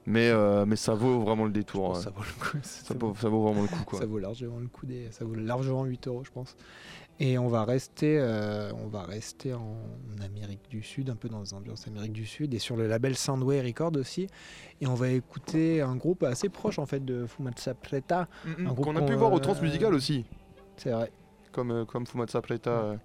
mais, 0.05 0.29
euh, 0.29 0.65
mais 0.65 0.75
ça 0.75 0.93
vaut 0.93 1.21
vraiment 1.21 1.45
le 1.45 1.51
détour. 1.51 1.91
ouais. 1.91 2.01
ça 2.01 2.09
vaut 2.09 2.23
le 2.23 2.43
coup. 2.43 2.57
Ça 2.63 2.93
vaut, 2.93 3.15
ça 3.15 3.29
vaut 3.29 3.43
vraiment 3.43 3.61
le 3.61 3.67
coup 3.67 3.83
quoi. 3.85 3.99
Ça 3.99 4.05
vaut 4.05 4.19
largement 4.19 4.59
le 4.59 4.67
coup 4.67 4.85
des, 4.85 5.07
ça 5.11 5.25
vaut 5.25 5.35
largement 5.35 5.83
8 5.85 6.07
euros, 6.07 6.23
je 6.25 6.31
pense. 6.31 6.55
Et 7.19 7.37
on 7.39 7.47
va 7.47 7.65
rester, 7.65 8.19
euh, 8.19 8.71
on 8.73 8.87
va 8.87 9.01
rester 9.01 9.53
en 9.53 9.75
Amérique 10.23 10.69
du 10.69 10.83
Sud, 10.83 11.09
un 11.09 11.15
peu 11.15 11.29
dans 11.29 11.41
les 11.41 11.53
ambiances 11.53 11.87
Amérique 11.87 12.13
du 12.13 12.27
Sud, 12.27 12.53
et 12.53 12.59
sur 12.59 12.75
le 12.75 12.87
label 12.87 13.15
Soundway 13.15 13.61
Records 13.61 13.95
aussi. 13.95 14.27
Et 14.81 14.87
on 14.87 14.93
va 14.93 15.09
écouter 15.09 15.81
un 15.81 15.95
groupe 15.95 16.21
assez 16.23 16.49
proche 16.49 16.77
en 16.77 16.85
fait 16.85 17.03
de 17.03 17.25
Fumatsa 17.25 17.73
Preta. 17.73 18.27
Mm, 18.45 18.49
mm, 18.49 18.65
groupe 18.67 18.85
Qu'on 18.85 18.95
a 18.97 19.01
pu 19.01 19.13
voir 19.13 19.33
au 19.33 19.37
euh, 19.37 19.39
Transmusical 19.39 19.95
aussi, 19.95 20.25
C'est 20.75 20.91
vrai. 20.91 21.11
comme, 21.51 21.71
euh, 21.71 21.85
comme 21.85 22.05
Fumazza 22.05 22.41
Preta. 22.41 22.97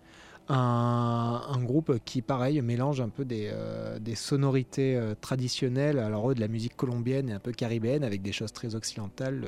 Un, 0.48 1.62
groupe 1.62 1.98
qui, 2.04 2.22
pareil, 2.22 2.60
mélange 2.62 3.00
un 3.00 3.08
peu 3.08 3.24
des, 3.24 3.50
euh, 3.52 3.98
sonorités 4.14 4.96
euh, 4.96 5.14
traditionnelles, 5.20 5.98
alors 5.98 6.30
eux, 6.30 6.34
de 6.34 6.40
la 6.40 6.48
musique 6.48 6.76
colombienne 6.76 7.28
et 7.28 7.32
un 7.32 7.38
peu 7.38 7.52
caribéenne, 7.52 8.04
avec 8.04 8.22
des 8.22 8.32
choses 8.32 8.52
très 8.52 8.74
occidentales, 8.74 9.44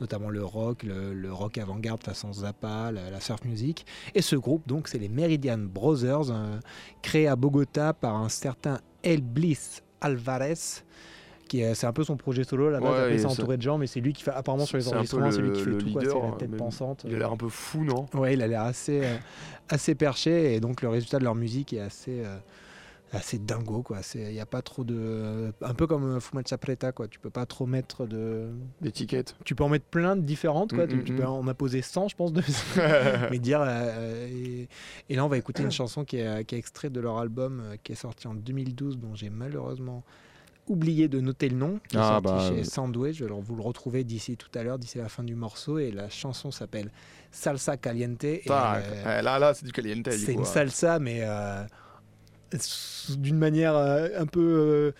notamment 0.00 0.30
le 0.30 0.44
rock, 0.44 0.82
le, 0.84 1.32
rock 1.32 1.58
avant-garde 1.58 2.02
façon 2.02 2.32
Zappa, 2.32 2.90
la, 2.92 3.10
la 3.10 3.20
surf 3.20 3.44
music. 3.44 3.86
Et 4.14 4.22
ce 4.22 4.36
groupe, 4.36 4.66
donc, 4.66 4.88
c'est 4.88 4.98
les 4.98 5.08
Meridian 5.08 5.58
Brothers, 5.58 6.30
euh, 6.30 6.58
créé 7.02 7.26
à 7.26 7.36
Bogota 7.36 7.92
par 7.92 8.16
un 8.16 8.28
certain 8.28 8.80
El 9.02 9.22
Bliss 9.22 9.82
Alvarez. 10.00 10.84
Qui 11.50 11.62
C'est 11.74 11.86
un 11.86 11.92
peu 11.92 12.04
son 12.04 12.16
projet 12.16 12.44
solo 12.44 12.70
là-bas, 12.70 13.08
Ouais, 13.08 13.16
il 13.16 13.26
entouré 13.26 13.56
de 13.56 13.62
gens, 13.62 13.76
mais 13.76 13.86
c'est 13.86 14.00
lui 14.00 14.12
qui 14.12 14.22
fait, 14.22 14.30
apparemment 14.30 14.64
sur 14.66 14.78
les 14.78 14.88
enregistrements, 14.88 15.30
c'est 15.30 15.42
lui 15.42 15.52
qui 15.52 15.60
fait 15.62 15.70
le 15.70 15.78
tout, 15.78 15.90
quoi, 15.92 16.02
leader, 16.02 16.16
c'est 16.22 16.30
la 16.30 16.36
tête 16.36 16.56
pensante. 16.56 17.04
Il 17.06 17.14
a 17.16 17.18
l'air 17.18 17.32
un 17.32 17.36
peu 17.36 17.48
fou, 17.48 17.84
non? 17.84 18.06
Ouais, 18.14 18.34
il 18.34 18.42
a 18.42 18.46
l'air 18.46 18.62
assez, 18.62 19.00
euh, 19.04 19.16
assez 19.68 19.94
perché 19.94 20.54
et 20.54 20.60
donc 20.60 20.80
le 20.82 20.88
résultat 20.88 21.18
de 21.18 21.24
leur 21.24 21.34
musique 21.34 21.72
est 21.72 21.80
assez, 21.80 22.22
euh, 22.24 22.36
assez 23.12 23.38
dingo 23.38 23.82
quoi. 23.82 23.98
Il 24.14 24.28
n'y 24.28 24.38
a 24.40 24.46
pas 24.46 24.62
trop 24.62 24.84
de, 24.84 25.52
un 25.62 25.74
peu 25.74 25.88
comme 25.88 26.04
euh, 26.04 26.20
Fumatsa 26.20 26.56
Preta 26.58 26.92
quoi. 26.92 27.08
Tu 27.08 27.18
peux 27.18 27.30
pas 27.30 27.44
trop 27.46 27.66
mettre 27.66 28.06
de, 28.06 28.50
D'étiquette. 28.80 29.34
tu 29.44 29.56
peux 29.56 29.64
en 29.64 29.68
mettre 29.68 29.86
plein 29.86 30.14
de 30.14 30.22
différentes 30.22 30.72
quoi. 30.72 30.86
Mm, 30.86 30.88
Tu- 30.88 30.96
mm, 30.96 31.04
tu 31.04 31.12
mm. 31.14 31.16
peux 31.16 31.26
en 31.26 31.48
a 31.48 31.54
posé 31.54 31.82
100 31.82 32.06
je 32.08 32.14
pense 32.16 32.32
de, 32.32 32.42
mais 33.30 33.38
dire. 33.40 33.60
euh, 33.66 34.28
et, 34.28 34.68
et 35.08 35.16
là 35.16 35.24
on 35.24 35.28
va 35.28 35.38
écouter 35.38 35.64
une 35.64 35.72
chanson 35.72 36.04
qui 36.04 36.18
est, 36.18 36.44
qui 36.44 36.54
est 36.54 36.58
extraite 36.58 36.92
de 36.92 37.00
leur 37.00 37.18
album 37.18 37.62
qui 37.82 37.90
est 37.92 37.96
sorti 37.96 38.28
en 38.28 38.34
2012 38.34 38.98
dont 38.98 39.14
j'ai 39.16 39.30
malheureusement 39.30 40.04
oublié 40.70 41.08
de 41.08 41.20
noter 41.20 41.48
le 41.48 41.56
nom, 41.56 41.78
qui 41.88 41.96
est 41.96 42.00
Ah, 42.00 42.20
sorti 42.22 42.24
bah, 42.24 42.48
chez 42.48 42.60
euh. 42.60 42.64
Sandwich. 42.64 43.20
Vais 43.20 43.28
vous 43.28 43.56
le 43.56 43.62
retrouver 43.62 44.04
d'ici 44.04 44.36
tout 44.36 44.48
à 44.58 44.62
l'heure, 44.62 44.78
d'ici 44.78 44.98
la 44.98 45.08
fin 45.08 45.22
du 45.24 45.34
morceau. 45.34 45.78
Et 45.78 45.90
la 45.90 46.08
chanson 46.08 46.50
s'appelle 46.50 46.90
Salsa 47.30 47.76
Caliente. 47.76 48.24
et, 48.24 48.42
euh, 48.48 48.80
Eh, 49.18 49.22
là, 49.22 49.38
là, 49.38 49.52
c'est 49.54 49.66
du 49.66 49.72
caliente. 49.72 50.08
c'est 50.10 50.32
une 50.32 50.44
salsa, 50.44 50.98
mais 50.98 51.20
euh, 51.22 51.64
d'une 53.16 53.36
manière 53.38 53.74
euh, 53.76 54.08
un 54.18 54.26
peu, 54.26 54.92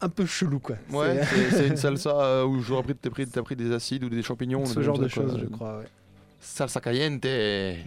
un 0.00 0.08
peu 0.08 0.26
chelou, 0.26 0.60
quoi. 0.60 0.76
Ouais, 0.92 1.20
C'est- 1.50 1.66
une 1.68 1.76
salsa 1.76 2.10
euh, 2.10 2.44
où 2.44 2.60
j'aurais 2.62 2.82
pris, 2.84 2.94
t'as 2.94 3.10
pris, 3.10 3.26
t'as 3.26 3.42
pris 3.42 3.56
des 3.56 3.72
acides 3.72 4.04
ou 4.04 4.08
des 4.08 4.22
champignons. 4.22 4.64
ce 4.66 4.80
genre 4.80 4.98
de 4.98 5.08
choses, 5.08 5.38
je 5.40 5.46
crois. 5.46 5.78
Ouais. 5.78 5.86
Salsa 6.40 6.80
caliente. 6.80 7.24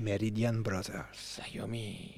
Meridian 0.02 0.56
Brothers. 0.56 1.06
Sayomi. 1.14 2.16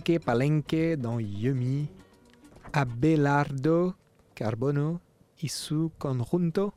Palenque, 0.00 0.18
Palenque 0.24 0.96
dans 0.98 1.18
Yumi. 1.18 1.88
Abelardo 2.72 3.94
Carbono 4.34 5.00
Isu 5.42 5.90
Conjunto. 5.98 6.72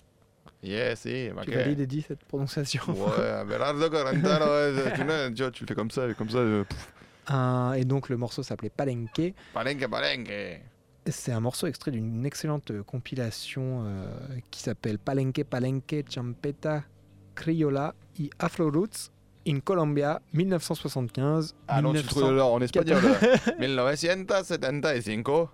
Yes, 0.62 1.02
si, 1.02 1.30
Tu 1.44 1.52
valides, 1.52 1.80
Eddie, 1.82 2.02
cette 2.02 2.24
prononciation 2.26 2.84
Ouais, 2.90 3.30
Abelardo 3.30 3.90
Quarantano, 3.90 4.46
ouais, 4.46 5.34
tu, 5.52 5.62
le 5.64 5.68
fais 5.68 5.76
comme 5.76 5.92
ça, 5.92 6.12
comme 6.16 6.30
ça. 6.30 6.40
euh, 6.40 6.64
Un- 7.28 7.74
Et 7.74 7.86
donc 7.86 8.10
le 8.10 8.18
morceau 8.18 8.44
s'appelait 8.44 8.70
Palenque. 8.72 9.34
Palenque, 9.54 9.88
palenque. 9.88 10.62
C'est 11.08 11.32
un 11.32 11.40
morceau 11.40 11.68
extrait 11.68 11.92
d'une 11.92 12.26
excellente 12.26 12.72
euh, 12.72 12.82
compilation 12.84 13.84
euh, 13.86 14.08
qui 14.50 14.60
s'appelle 14.62 14.98
Palenque 14.98 15.44
Palenque 15.44 16.04
Champeta 16.10 16.84
Criolla 17.36 17.94
y 18.20 18.30
Afro 18.40 18.72
Roots 18.72 19.12
in 19.48 19.60
Colombia 19.60 20.22
1975. 20.34 21.56
Ah 21.68 21.82
non, 21.82 21.92
tu 21.94 21.98
le 21.98 22.04
1900 22.04 22.20
trouves 22.20 22.40
en 22.42 22.62
espagnol. 22.62 23.02
1975. 23.60 25.10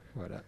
Voilà. 0.15 0.41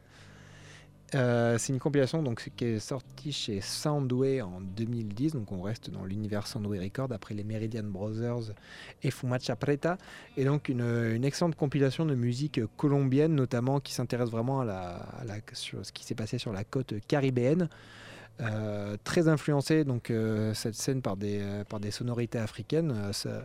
Euh, 1.16 1.60
c'est 1.60 1.72
une 1.74 1.78
compilation 1.80 2.24
donc, 2.24 2.50
qui 2.56 2.66
est 2.66 2.80
sortie 2.80 3.32
chez 3.32 3.62
Soundway 3.62 4.42
en 4.42 4.60
2010, 4.62 5.34
donc 5.34 5.52
on 5.52 5.62
reste 5.62 5.92
dans 5.92 6.06
l'univers 6.06 6.48
Soundway 6.48 6.80
Record 6.80 7.12
après 7.12 7.36
les 7.36 7.44
Meridian 7.44 7.84
Brothers 7.84 8.54
et 9.04 9.12
Fumacha 9.12 9.56
Preta, 9.56 10.00
et 10.38 10.44
donc 10.46 10.70
une, 10.70 10.82
une 10.82 11.24
excellente 11.24 11.56
compilation 11.56 12.08
de 12.08 12.16
musique 12.16 12.62
colombienne 12.78 13.36
notamment 13.36 13.80
qui 13.80 13.94
s'intéresse 13.94 14.30
vraiment 14.32 14.62
à, 14.62 14.66
la, 14.66 14.90
à 14.96 15.24
la- 15.26 15.36
sur 15.54 15.86
ce 15.86 15.92
qui 15.92 16.04
s'est 16.04 16.16
passé 16.16 16.40
sur 16.40 16.52
la 16.52 16.64
côte 16.64 16.96
caribéenne. 17.08 17.70
Euh, 18.42 18.98
très 19.04 19.28
influencée 19.28 19.84
donc 19.84 20.10
euh, 20.10 20.56
cette 20.56 20.74
scène 20.74 21.04
par 21.04 21.18
des, 21.18 21.38
euh, 21.40 21.64
par 21.64 21.80
des 21.80 21.92
sonorités 21.92 22.40
africaines. 22.40 22.94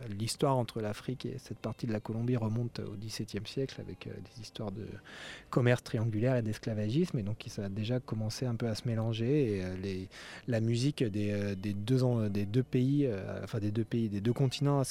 L'histoire 0.09 0.57
entre 0.57 0.81
l'Afrique 0.81 1.27
et 1.27 1.37
cette 1.37 1.59
partie 1.59 1.85
de 1.85 1.93
la 1.93 1.99
Colombie 1.99 2.35
remonte 2.35 2.79
au 2.79 2.95
XVIIe 2.97 3.45
siècle 3.45 3.79
avec 3.81 4.07
des 4.07 4.41
histoires 4.41 4.71
de 4.71 4.87
commerce 5.51 5.83
triangulaire 5.83 6.35
et 6.37 6.41
d'esclavagisme. 6.41 7.19
Et 7.19 7.23
donc 7.23 7.45
ça 7.47 7.65
a 7.65 7.69
déjà 7.69 7.99
commencé 7.99 8.47
un 8.47 8.55
peu 8.55 8.67
à 8.67 8.73
se 8.73 8.87
mélanger. 8.87 9.61
Et 9.61 10.09
la 10.47 10.59
musique 10.59 11.03
des, 11.03 11.55
des, 11.55 11.73
deux, 11.73 12.01
des 12.29 12.45
deux 12.47 12.63
pays, 12.63 13.07
enfin 13.43 13.59
des 13.59 13.71
deux 13.71 13.85
pays, 13.85 14.09
des 14.09 14.21
deux 14.21 14.33
continents 14.33 14.81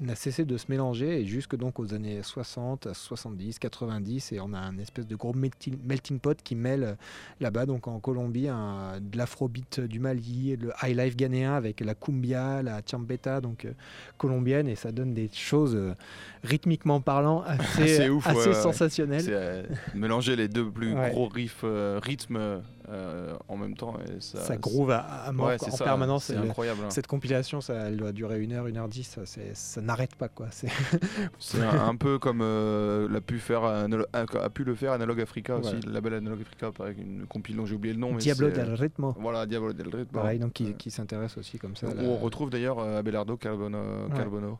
n'a 0.00 0.14
cessé 0.16 0.44
de 0.44 0.56
se 0.56 0.66
mélanger. 0.68 1.20
Et 1.20 1.26
jusque 1.26 1.56
donc 1.56 1.78
aux 1.78 1.94
années 1.94 2.22
60, 2.22 2.92
70, 2.92 3.58
90 3.60 4.32
et 4.32 4.40
on 4.40 4.52
a 4.52 4.58
un 4.58 4.78
espèce 4.78 5.06
de 5.06 5.16
gros 5.16 5.32
melting, 5.32 5.78
melting 5.84 6.18
pot 6.18 6.40
qui 6.42 6.54
mêle 6.56 6.96
là-bas 7.40 7.66
donc 7.66 7.86
en 7.88 8.00
Colombie 8.00 8.48
un- 8.48 9.00
de 9.12 9.18
l'afrobeat 9.18 9.80
du 9.80 10.00
Mali, 10.00 10.56
le 10.60 10.72
high 10.82 10.96
life 10.98 11.16
ghanéen 11.16 11.54
avec 11.54 11.80
la 11.80 11.94
cumbia, 11.94 12.62
la 12.62 12.80
champeta 12.88 13.40
donc 13.40 13.64
euh, 13.64 13.72
colombienne 14.18 14.66
et 14.68 14.74
ça 14.74 14.90
donne 14.90 15.14
des 15.14 15.30
choses 15.32 15.74
euh, 15.76 15.94
rythmiquement 16.42 17.00
parlant 17.00 17.42
assez, 17.46 17.82
Assez 17.82 18.08
ouf, 18.08 18.26
assez 18.26 18.48
ouais. 18.48 18.54
sensationnelles. 18.54 19.24
Euh, 19.28 19.62
mélanger 19.94 20.34
les 20.34 20.48
deux 20.48 20.68
plus 20.68 20.94
gros 20.94 21.28
riffs, 21.28 21.60
euh, 21.64 22.00
rythmes 22.02 22.62
euh, 22.88 23.34
en 23.48 23.56
même 23.56 23.76
temps. 23.76 23.94
Et 24.00 24.20
ça, 24.20 24.40
ça 24.40 24.56
groove 24.56 24.90
à, 24.90 24.98
à 25.00 25.32
mort 25.32 25.46
Ouais, 25.48 25.56
en 25.62 25.70
ça, 25.70 25.84
permanence. 25.84 26.24
C'est 26.24 26.34
le- 26.34 26.42
incroyable. 26.42 26.80
hein. 26.84 26.90
cette 26.90 27.06
compilation, 27.06 27.60
ça, 27.60 27.74
elle 27.74 27.96
doit 27.96 28.12
durer 28.12 28.40
une 28.42 28.52
heure, 28.52 28.66
une 28.66 28.76
heure 28.76 28.88
dix. 28.88 29.04
Ça, 29.04 29.26
c'est- 29.26 29.54
ça 29.54 29.80
n'arrête 29.80 30.14
pas 30.14 30.28
quoi. 30.28 30.48
C'est 30.50 30.68
un, 31.60 31.88
un 31.88 31.96
peu 31.96 32.18
comme 32.18 32.40
euh, 32.42 33.08
l'a 33.08 33.20
pu 33.20 33.38
faire 33.38 33.64
a, 33.64 33.84
a 34.14 34.50
pu 34.50 34.64
le 34.64 34.74
faire 34.74 34.92
Analog 34.92 35.20
Africa 35.20 35.56
aussi, 35.56 35.76
le 35.86 35.92
label 35.92 36.14
Analog 36.14 36.40
Africa 36.40 36.70
avec 36.80 36.98
une 36.98 37.26
compile 37.26 37.56
dont 37.56 37.66
j'ai 37.66 37.74
oublié 37.74 37.94
le 37.94 38.00
nom. 38.00 38.14
Diablo 38.16 38.50
del 38.50 38.74
Ritmo. 38.74 39.14
Voilà, 39.18 39.46
Diablo 39.46 39.72
del 39.72 39.88
Ritmo. 39.94 40.20
Pareil, 40.20 40.38
donc 40.38 40.52
qui, 40.52 40.74
qui 40.74 40.90
s'intéresse 40.90 41.36
aussi 41.38 41.58
comme 41.58 41.76
ça. 41.76 41.86
où 41.88 42.00
on 42.00 42.16
retrouve 42.18 42.50
d'ailleurs 42.50 42.78
euh, 42.78 42.98
Abelardo 42.98 43.36
Carbono. 43.36 43.78
Ouais. 44.08 44.16
Carbono 44.16 44.58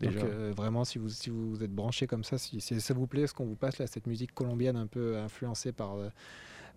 Donc 0.00 0.12
euh, 0.16 0.52
vraiment, 0.56 0.84
si 0.84 0.98
vous, 0.98 1.08
si 1.08 1.30
vous 1.30 1.62
êtes 1.62 1.70
branché 1.72 2.06
comme 2.06 2.24
ça, 2.24 2.36
si, 2.38 2.60
si 2.60 2.80
ça 2.80 2.94
vous 2.94 3.06
plaît, 3.06 3.26
ce 3.26 3.34
qu'on 3.34 3.46
vous 3.46 3.54
passe 3.56 3.78
là, 3.78 3.86
cette 3.86 4.06
musique 4.06 4.34
colombienne 4.34 4.76
un 4.76 4.86
peu 4.86 5.16
influencée 5.18 5.72
par, 5.72 5.96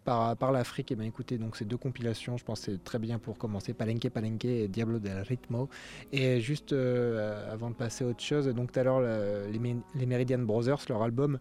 par, 0.08 0.38
par 0.38 0.54
l'Afrique, 0.54 0.90
et 0.94 0.96
bien 0.96 1.06
écoutez, 1.06 1.38
donc 1.38 1.58
ces 1.58 1.66
deux 1.66 1.76
compilations, 1.76 2.38
je 2.38 2.46
pense 2.46 2.62
c'est 2.62 2.82
très 2.82 2.98
bien 2.98 3.20
pour 3.20 3.38
commencer, 3.38 3.74
Palenque 3.74 4.08
Palenque 4.10 4.46
et 4.46 4.70
Diablo 4.70 5.00
del 5.00 5.20
Ritmo. 5.20 5.68
Et 6.14 6.40
juste 6.40 6.72
euh, 6.72 7.54
avant 7.54 7.70
de 7.70 7.76
passer 7.76 8.06
à 8.06 8.08
autre 8.08 8.22
chose, 8.24 8.48
donc 8.48 8.72
tout 8.72 8.80
à 8.80 8.84
l'heure, 8.84 9.02
le- 9.02 9.48
les, 9.52 10.06
Meridian 10.06 10.40
Brothers, 10.40 10.80
leur 10.88 11.04
album, 11.04 11.40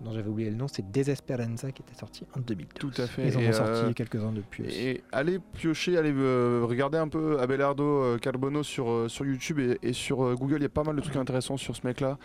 dont 0.00 0.12
j'avais 0.12 0.28
oublié 0.28 0.50
le 0.50 0.56
nom, 0.56 0.66
c'est 0.66 0.90
Desesperanza, 0.90 1.70
qui 1.70 1.82
était 1.82 1.94
sorti 1.94 2.24
en 2.36 2.40
2012. 2.40 2.74
Tout 2.92 3.00
à 3.00 3.06
fait. 3.06 3.28
Ils 3.28 3.36
en 3.36 3.40
Et, 3.40 3.48
ont 3.50 3.52
sorti 3.52 3.82
euh, 3.84 3.92
quelques-uns 3.92 4.32
depuis 4.32 4.64
aussi. 4.66 4.76
Et 4.80 5.04
allez 5.12 5.38
piocher, 5.38 5.96
allez 5.96 6.12
euh, 6.12 6.62
regarder 6.64 6.98
un 6.98 7.06
peu 7.06 7.38
Abelardo 7.38 7.84
euh, 7.84 8.18
Carbono 8.18 8.64
sur, 8.64 9.08
sur 9.08 9.24
YouTube 9.24 9.60
et, 9.60 9.78
et 9.80 9.92
sur 9.92 10.34
Google. 10.34 10.56
Il 10.56 10.62
y 10.62 10.66
a 10.66 10.70
pas 10.70 10.82
mal 10.82 10.96
de 10.96 11.00
trucs 11.02 11.14
intéressants 11.14 11.56
sur 11.56 11.76
ce 11.76 11.86
mec-là. 11.86 12.18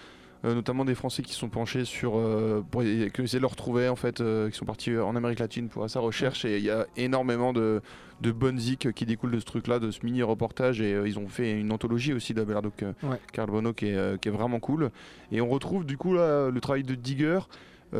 Euh, 0.45 0.53
notamment 0.53 0.85
des 0.85 0.95
Français 0.95 1.23
qui 1.23 1.33
sont 1.33 1.49
penchés 1.49 1.85
sur 1.85 2.17
euh, 2.17 2.63
pour 2.69 2.83
essayé 2.83 3.09
de 3.09 3.39
le 3.39 3.47
retrouver 3.47 3.89
en 3.89 3.95
fait, 3.95 4.21
euh, 4.21 4.49
qui 4.49 4.57
sont 4.57 4.65
partis 4.65 4.97
en 4.97 5.15
Amérique 5.15 5.39
latine 5.39 5.67
pour 5.69 5.89
sa 5.89 5.99
recherche. 5.99 6.45
Et 6.45 6.57
il 6.57 6.63
y 6.63 6.69
a 6.69 6.85
énormément 6.95 7.53
de, 7.53 7.81
de 8.21 8.31
bonnes 8.31 8.59
zik 8.59 8.91
qui 8.93 9.05
découlent 9.05 9.31
de 9.31 9.39
ce 9.39 9.45
truc-là, 9.45 9.79
de 9.79 9.91
ce 9.91 10.05
mini 10.05 10.21
reportage. 10.23 10.81
Et 10.81 10.91
ils 11.05 11.17
ont 11.19 11.27
fait 11.27 11.51
une 11.59 11.71
anthologie 11.71 12.13
aussi 12.13 12.33
d'Abelardo 12.33 12.71
Ca- 12.79 12.93
Ouais. 13.03 13.19
Carbono 13.33 13.73
qui 13.73 13.87
est, 13.87 14.19
qui 14.21 14.29
est 14.29 14.31
vraiment 14.31 14.59
cool. 14.59 14.91
Et 15.31 15.41
on 15.41 15.47
retrouve 15.49 15.85
du 15.85 15.97
coup 15.97 16.13
là 16.13 16.49
le 16.49 16.59
travail 16.61 16.83
de 16.83 16.95
Digger 16.95 17.39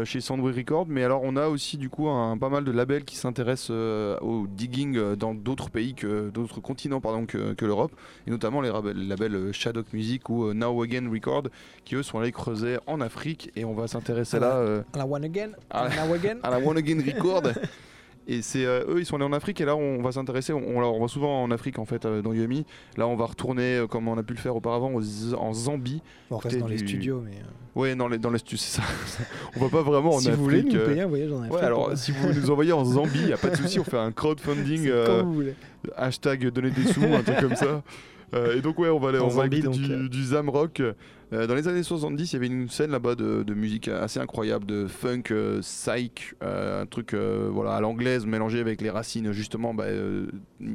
chez 0.03 0.21
Soundway 0.21 0.51
Records, 0.51 0.85
mais 0.87 1.03
alors 1.03 1.21
on 1.23 1.35
a 1.35 1.47
aussi 1.47 1.77
du 1.77 1.89
coup 1.89 2.07
un, 2.09 2.37
pas 2.37 2.49
mal 2.49 2.63
de 2.63 2.71
labels 2.71 3.05
qui 3.05 3.15
s'intéressent 3.15 3.69
euh, 3.71 4.17
au 4.19 4.45
digging 4.47 4.97
euh, 4.97 5.15
dans 5.15 5.33
d'autres 5.33 5.69
pays 5.69 5.93
que 5.93 6.29
d'autres 6.29 6.59
continents 6.59 6.99
pardon 7.01 7.25
que, 7.25 7.53
que 7.53 7.65
l'Europe, 7.65 7.91
et 8.25 8.31
notamment 8.31 8.61
les 8.61 8.69
labels, 8.69 8.97
les 8.97 9.07
labels 9.07 9.35
euh, 9.35 9.51
Shadok 9.51 9.93
Music 9.93 10.29
ou 10.29 10.45
euh, 10.45 10.53
Now 10.53 10.81
Again 10.81 11.09
Record, 11.11 11.43
qui 11.85 11.95
eux 11.95 12.03
sont 12.03 12.19
allés 12.19 12.31
creuser 12.31 12.77
en 12.85 13.01
Afrique, 13.01 13.51
et 13.55 13.65
on 13.65 13.73
va 13.73 13.87
s'intéresser 13.87 14.39
là 14.39 14.57
euh, 14.57 14.83
À 14.93 14.97
la 14.99 15.05
One 15.05 15.23
Again 15.23 15.51
à 15.69 15.81
à 15.81 15.89
la 15.89 16.05
Now 16.05 16.13
Again 16.13 16.37
à 16.43 16.49
la 16.51 16.59
One 16.59 16.77
Again 16.77 17.01
Record. 17.05 17.43
Et 18.29 18.41
c'est 18.41 18.65
euh, 18.65 18.83
eux, 18.89 18.99
ils 18.99 19.05
sont 19.05 19.15
allés 19.15 19.23
en 19.25 19.31
Afrique 19.31 19.61
et 19.61 19.65
là 19.65 19.75
on 19.77 20.01
va 20.01 20.11
s'intéresser. 20.11 20.51
On, 20.53 20.57
on, 20.57 20.83
on 20.83 20.99
va 21.01 21.07
souvent 21.07 21.43
en 21.43 21.49
Afrique 21.51 21.79
en 21.79 21.85
fait 21.85 22.05
euh, 22.05 22.21
dans 22.21 22.33
Yumi. 22.33 22.65
Là 22.97 23.07
on 23.07 23.15
va 23.15 23.25
retourner 23.25 23.77
euh, 23.77 23.87
comme 23.87 24.07
on 24.09 24.17
a 24.17 24.23
pu 24.23 24.33
le 24.33 24.39
faire 24.39 24.55
auparavant 24.55 24.91
aux 24.93 25.33
en 25.35 25.53
Zambie. 25.53 26.01
On 26.29 26.37
reste 26.37 26.57
dans 26.59 26.67
les 26.67 26.77
studios, 26.79 27.21
mais 27.23 27.37
Ouais, 27.75 27.95
dans 27.95 28.07
les 28.07 28.17
dans 28.17 28.31
les 28.31 28.39
studios, 28.39 28.57
c'est 28.61 28.81
ça. 28.81 28.87
on 29.55 29.59
va 29.61 29.69
pas 29.69 29.81
vraiment 29.81 30.15
en 30.15 30.19
si 30.19 30.27
Afrique. 30.27 30.37
vous 30.39 30.43
voulez 30.43 30.63
nous 30.63 30.85
payer 30.85 31.01
un 31.01 31.07
voyage 31.07 31.31
en 31.31 31.37
Afrique, 31.39 31.53
Ouais, 31.53 31.61
alors 31.61 31.97
si 31.97 32.11
vous 32.11 32.33
nous 32.33 32.49
envoyez 32.51 32.73
en 32.73 32.83
Zambie, 32.83 33.21
il 33.27 33.33
a 33.33 33.37
pas 33.37 33.49
de 33.49 33.55
souci, 33.55 33.79
on 33.79 33.83
fait 33.85 33.97
un 33.97 34.11
crowdfunding, 34.11 34.89
comme 35.05 35.21
vous 35.27 35.33
voulez. 35.33 35.53
hashtag 35.95 36.47
donner 36.49 36.71
des 36.71 36.83
sous, 36.85 37.03
un 37.03 37.21
truc 37.23 37.39
comme 37.39 37.55
ça. 37.55 37.81
Euh, 38.33 38.57
et 38.57 38.61
donc 38.61 38.77
ouais, 38.79 38.89
on 38.89 38.99
va 38.99 39.09
aller 39.09 39.19
En 39.19 39.25
on 39.27 39.29
va 39.29 39.43
Zambie, 39.43 39.59
écouter 39.59 39.77
donc, 39.77 39.87
du, 39.87 39.93
euh. 39.93 40.09
du 40.09 40.23
Zam 40.25 40.49
Rock. 40.49 40.81
Euh, 40.81 40.93
dans 41.31 41.55
les 41.55 41.67
années 41.67 41.83
70, 41.83 42.31
il 42.31 42.33
y 42.33 42.37
avait 42.37 42.47
une 42.47 42.69
scène 42.69 42.91
là-bas 42.91 43.15
de, 43.15 43.43
de 43.43 43.53
musique 43.53 43.89
assez 43.89 44.19
incroyable, 44.19 44.65
de 44.65 44.87
funk, 44.87 45.23
euh, 45.31 45.59
psych, 45.59 46.35
euh, 46.41 46.83
un 46.83 46.85
truc 46.85 47.13
euh, 47.13 47.49
voilà 47.51 47.75
à 47.75 47.81
l'anglaise 47.81 48.25
mélangé 48.25 48.59
avec 48.61 48.79
les 48.81 48.89
racines 48.89 49.33
justement 49.33 49.73
bah, 49.73 49.85
euh, 49.85 50.27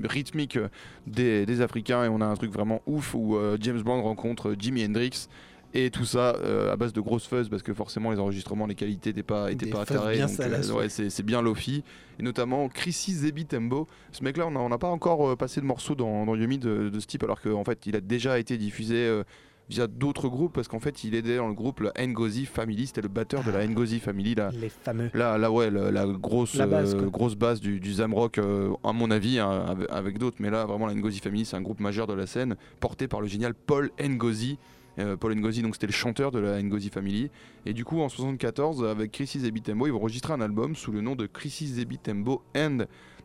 rythmiques 0.05 0.59
des, 1.07 1.47
des 1.47 1.61
Africains 1.63 2.05
et 2.05 2.09
on 2.09 2.21
a 2.21 2.27
un 2.27 2.37
truc 2.37 2.53
vraiment 2.53 2.83
ouf 2.87 3.15
où 3.15 3.37
euh, 3.37 3.57
James 3.61 3.81
Bond 3.81 4.03
rencontre 4.03 4.55
Jimi 4.59 4.85
Hendrix. 4.85 5.29
Et 5.75 5.89
tout 5.89 6.05
ça 6.05 6.37
euh, 6.45 6.71
à 6.71 6.77
base 6.77 6.93
de 6.93 7.01
grosses 7.01 7.27
fuzz 7.27 7.49
parce 7.49 7.63
que 7.63 7.73
forcément 7.73 8.11
les 8.11 8.19
enregistrements, 8.19 8.67
les 8.67 8.75
qualités 8.75 9.09
n'étaient 9.09 9.23
pas, 9.23 9.51
étaient 9.51 9.65
Des 9.65 9.73
pas 9.73 9.85
bien 9.87 10.27
donc, 10.27 10.77
ouais, 10.77 10.91
c'est 10.91 11.23
bien 11.23 11.41
Lofi. 11.41 11.83
Et 12.19 12.23
notamment 12.23 12.69
Chrissy 12.69 13.15
Zebi 13.15 13.47
Tembo. 13.47 13.89
Ce 14.11 14.23
mec 14.23 14.37
là, 14.37 14.47
on 14.49 14.69
n'a 14.69 14.77
pas 14.77 14.89
encore 14.91 15.31
euh, 15.31 15.35
passé 15.35 15.63
de 15.63 15.67
morceau 15.67 15.95
dans, 15.95 16.27
dans 16.27 16.35
Yumi 16.37 16.59
de, 16.59 16.91
de 16.91 17.01
ce 17.01 17.07
type 17.07 17.23
alors 17.25 17.41
qu'en 17.41 17.65
fait 17.65 17.87
il 17.87 17.97
a 17.97 18.03
déjà 18.03 18.39
été 18.39 18.59
diffusé 18.59 18.97
euh, 18.97 19.25
via 19.73 19.87
d'autres 19.87 20.29
groupes 20.29 20.53
parce 20.53 20.69
qu'en 20.69 20.81
fait 20.81 21.03
il 21.03 21.15
aidait 21.15 21.39
dans 21.39 21.49
le 21.49 21.55
groupe 21.55 21.81
la 21.81 22.07
Ngozi 22.07 22.45
Family. 22.45 22.87
C'était 22.87 23.01
le 23.01 23.09
batteur 23.09 23.43
de 23.43 23.51
la 23.51 23.67
Ngozi 23.67 24.01
Family. 24.01 24.35
La, 24.35 24.51
Les 24.51 24.69
fameux. 24.69 25.11
Là, 25.15 25.39
là 25.39 25.51
ouais, 25.51 25.71
la 25.71 26.07
grosse, 26.07 26.55
La 26.55 26.67
base, 26.67 26.95
euh, 26.95 27.09
grosse 27.09 27.35
base 27.35 27.61
du, 27.61 27.81
du 27.81 27.95
Zamrock, 27.95 28.39
euh, 28.39 28.73
à 28.85 28.93
mon 28.93 29.11
avis, 29.11 29.39
hein, 29.39 29.65
avec, 29.67 29.91
avec 29.91 30.19
d'autres. 30.19 30.37
Mais 30.41 30.51
là, 30.51 30.67
vraiment, 30.67 30.87
la 30.87 30.95
Ngozi 30.95 31.21
Family, 31.21 31.47
c'est 31.47 31.57
un 31.57 31.63
groupe 31.63 31.81
majeur 31.81 32.07
de 32.07 32.13
la 32.13 32.27
scène, 32.27 32.57
porté 32.81 33.09
par 33.09 33.21
le 33.21 33.27
génial 33.27 33.55
Paul 33.55 33.91
Ngozi. 33.99 34.59
Euh, 34.99 35.17
Paul 35.17 35.35
Ngozi, 35.35 35.63
donc 35.63 35.75
c'était 35.75 35.87
le 35.87 35.93
chanteur 35.93 36.31
de 36.33 36.39
la 36.39 36.63
Ngozi 36.63 36.91
Family. 36.91 37.31
Et 37.65 37.73
du 37.73 37.85
coup, 37.85 38.01
en 38.01 38.11
74, 38.11 38.85
avec 38.85 39.13
Chrissy 39.13 39.41
Zebitembo, 39.41 39.87
ils 39.87 39.91
vont 39.91 39.99
enregistrer 39.99 40.35
un 40.35 40.43
album 40.43 40.77
sous 40.77 40.93
le 40.93 41.01
nom 41.01 41.17
de 41.17 41.27
Chrissy 41.27 41.67
Zebitembo 41.67 42.43
and 42.55 42.81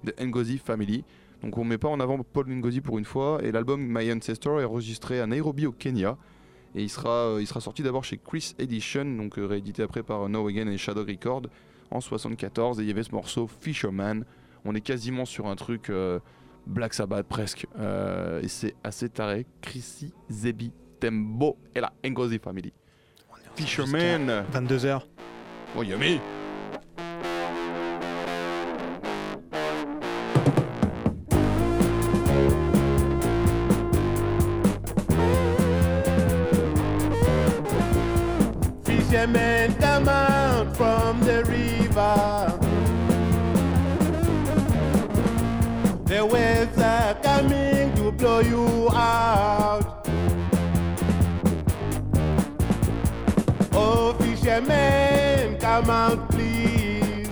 the 0.05 0.13
Ngozi 0.23 0.59
Family. 0.59 1.03
Donc 1.43 1.57
on 1.57 1.63
met 1.63 1.77
pas 1.77 1.89
en 1.89 1.99
avant 1.99 2.17
Paul 2.23 2.47
Ngozi 2.47 2.81
pour 2.81 2.97
une 2.97 3.05
fois. 3.05 3.39
Et 3.43 3.51
l'album 3.51 3.81
My 3.81 4.11
Ancestor 4.11 4.61
est 4.61 4.65
enregistré 4.65 5.19
à 5.19 5.27
Nairobi 5.27 5.65
au 5.65 5.71
Kenya. 5.71 6.17
Et 6.75 6.83
il 6.83 6.89
sera, 6.89 7.27
euh, 7.27 7.41
il 7.41 7.47
sera 7.47 7.61
sorti 7.61 7.83
d'abord 7.83 8.03
chez 8.03 8.17
Chris 8.17 8.53
Edition, 8.59 9.05
donc 9.05 9.37
euh, 9.39 9.45
réédité 9.45 9.83
après 9.83 10.03
par 10.03 10.27
No 10.29 10.47
Again 10.47 10.67
et 10.67 10.77
Shadow 10.77 11.03
Record 11.03 11.43
en 11.91 12.01
74. 12.01 12.79
Et 12.79 12.83
il 12.83 12.87
y 12.87 12.91
avait 12.91 13.03
ce 13.03 13.11
morceau 13.11 13.47
Fisherman. 13.47 14.25
On 14.65 14.75
est 14.75 14.81
quasiment 14.81 15.25
sur 15.25 15.47
un 15.47 15.55
truc 15.55 15.89
euh, 15.89 16.19
Black 16.65 16.93
Sabbath 16.93 17.27
presque. 17.27 17.67
Euh, 17.79 18.41
et 18.41 18.47
c'est 18.47 18.75
assez 18.83 19.09
taré. 19.09 19.45
Chrissy 19.61 20.13
Zebi 20.29 20.71
Tembo 20.99 21.57
et 21.73 21.79
la 21.79 21.93
Ngozi 22.05 22.39
Family. 22.39 22.73
Fisherman 23.55 24.45
22h. 24.53 25.01
Oh 25.75 25.83
yummy 25.83 26.19
Fishermen 39.17 39.73
come 39.79 40.07
out 40.07 40.77
from 40.77 41.19
the 41.21 41.43
river. 41.45 42.59
The 46.05 46.23
waves 46.23 46.77
are 46.77 47.15
coming 47.15 47.95
to 47.95 48.11
blow 48.11 48.41
you 48.41 48.89
out. 48.93 50.07
Oh, 53.73 54.15
fishermen, 54.19 55.57
come 55.57 55.89
out, 55.89 56.29
please. 56.29 57.27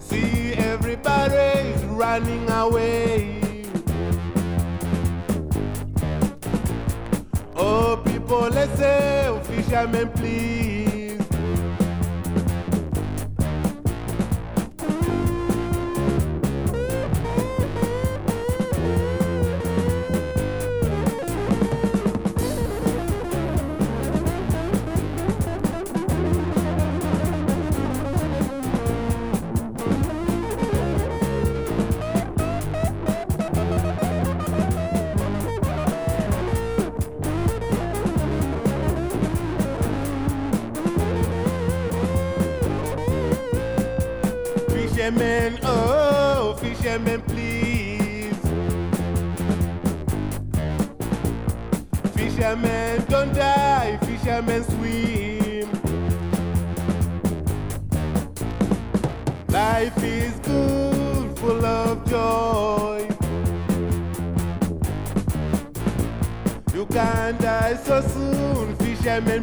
See, 0.00 0.52
everybody's 0.52 1.82
running 1.86 2.50
away. 2.50 3.01
eu 8.84 9.40
fiz 9.44 9.72
amém. 9.72 10.11
jamais 69.02 69.41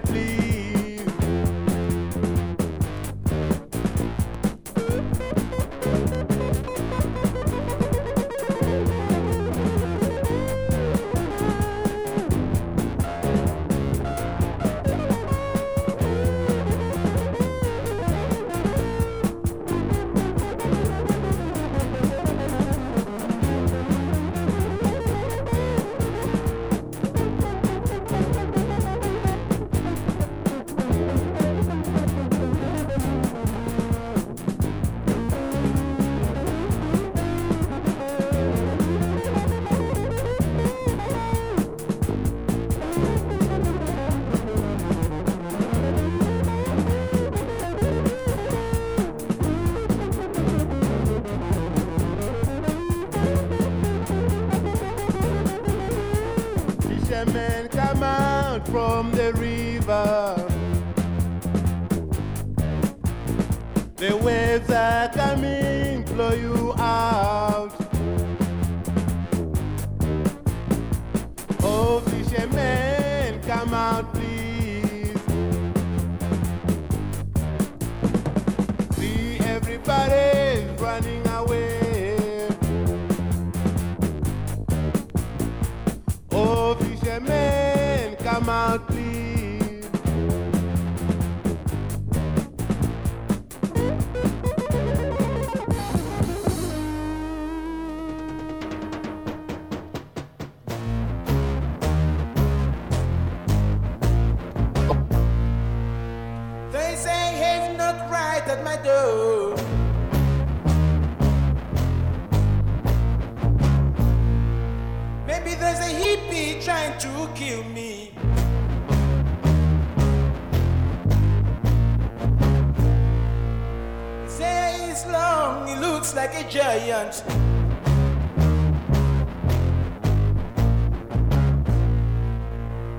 the 126.44 126.50
giants. 126.50 127.22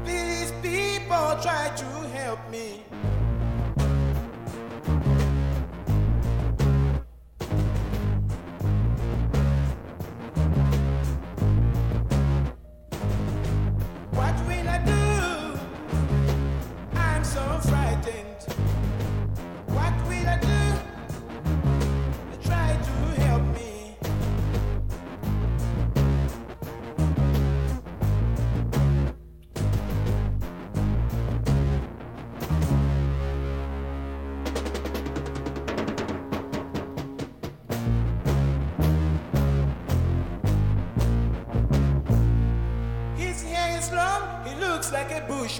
Please, 0.05 0.53
people, 0.63 1.39
try 1.41 1.73
to 1.77 1.85
help 2.15 2.41
me. 2.51 2.83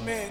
Like 0.07 0.19
a 0.19 0.31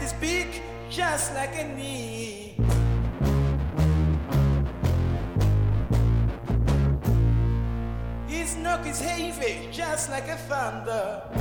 His 0.00 0.12
big, 0.20 0.62
just 0.90 1.34
like 1.34 1.54
a 1.58 1.64
knee. 1.76 2.56
His 8.28 8.56
knock 8.56 8.86
is 8.86 9.00
heavy, 9.00 9.68
just 9.72 10.10
like 10.10 10.28
a 10.28 10.36
thunder. 10.36 11.35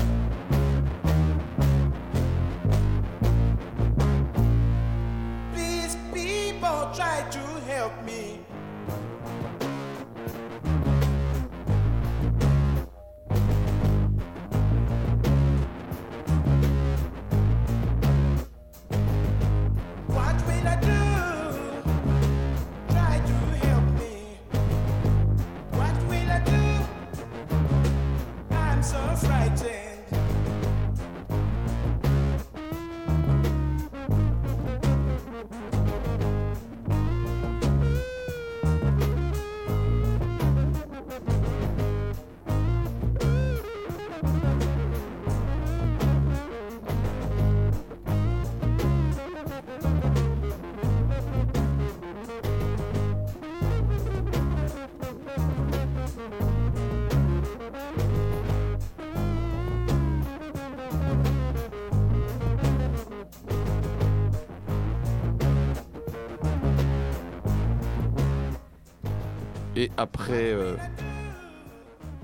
Et 69.85 69.91
après 69.97 70.51
euh, 70.51 70.73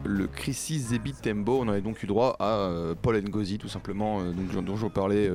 le 0.04 0.26
Chrissy 0.26 0.80
Zebi 0.80 1.14
Tembo, 1.14 1.60
on 1.62 1.68
avait 1.68 1.82
donc 1.82 2.02
eu 2.02 2.08
droit 2.08 2.36
à 2.40 2.56
euh, 2.56 2.96
Paul 3.00 3.22
Ngozi, 3.22 3.60
tout 3.60 3.68
simplement, 3.68 4.20
euh, 4.22 4.32
donc, 4.32 4.66
dont 4.66 4.76
je 4.76 4.82
vous 4.82 4.90
parlais 4.90 5.32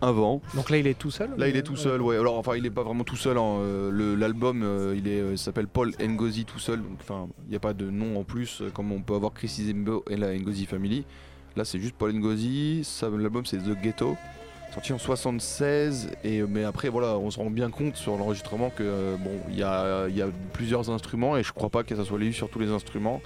avant. 0.00 0.42
Donc 0.54 0.70
là, 0.70 0.76
il 0.76 0.86
est 0.86 0.96
tout 0.96 1.10
seul 1.10 1.30
Là, 1.36 1.48
il 1.48 1.56
est 1.56 1.62
tout 1.64 1.74
seul, 1.74 2.00
ouais. 2.02 2.16
Alors, 2.16 2.38
enfin, 2.38 2.54
il 2.56 2.64
est 2.66 2.70
pas 2.70 2.84
vraiment 2.84 3.02
tout 3.02 3.16
seul. 3.16 3.36
hein. 3.36 3.58
L'album, 4.16 4.62
euh, 4.62 4.94
il 4.96 5.08
est, 5.08 5.20
euh, 5.20 5.36
s'appelle 5.36 5.66
Paul 5.66 5.90
Ngozi 6.00 6.44
tout 6.44 6.60
seul. 6.60 6.82
Donc, 6.82 6.98
enfin, 7.00 7.26
il 7.46 7.50
n'y 7.50 7.56
a 7.56 7.60
pas 7.60 7.72
de 7.74 7.90
nom 7.90 8.16
en 8.20 8.22
plus, 8.22 8.62
comme 8.74 8.92
on 8.92 9.00
peut 9.00 9.14
avoir 9.14 9.32
Chrissy 9.34 9.66
Zembo 9.66 10.04
et 10.08 10.16
la 10.16 10.38
Ngozi 10.38 10.66
Family. 10.66 11.04
Là, 11.56 11.64
c'est 11.64 11.80
juste 11.80 11.96
Paul 11.98 12.12
Ngozi. 12.12 12.86
L'album, 13.02 13.44
c'est 13.44 13.56
The 13.58 13.74
Ghetto, 13.82 14.16
sorti 14.76 14.92
en 14.92 14.98
76. 14.98 16.10
Et 16.24 16.42
mais 16.42 16.64
après, 16.64 16.88
voilà, 16.88 17.18
on 17.18 17.30
se 17.30 17.38
rend 17.38 17.50
bien 17.50 17.70
compte 17.70 17.96
sur 17.96 18.16
l'enregistrement 18.16 18.70
que 18.70 18.82
euh, 18.82 19.16
bon, 19.16 19.32
il 19.48 19.56
y 19.56 19.62
a, 19.62 20.06
il 20.08 20.16
y 20.16 20.22
a 20.22 20.28
plusieurs 20.52 20.90
instruments 20.90 21.36
et 21.36 21.42
je 21.42 21.52
crois 21.52 21.70
pas 21.70 21.82
que 21.82 21.96
ça 21.96 22.04
soit 22.04 22.18
lui 22.18 22.32
sur 22.32 22.48
tous 22.48 22.58
les 22.58 22.70
instruments. 22.70 23.20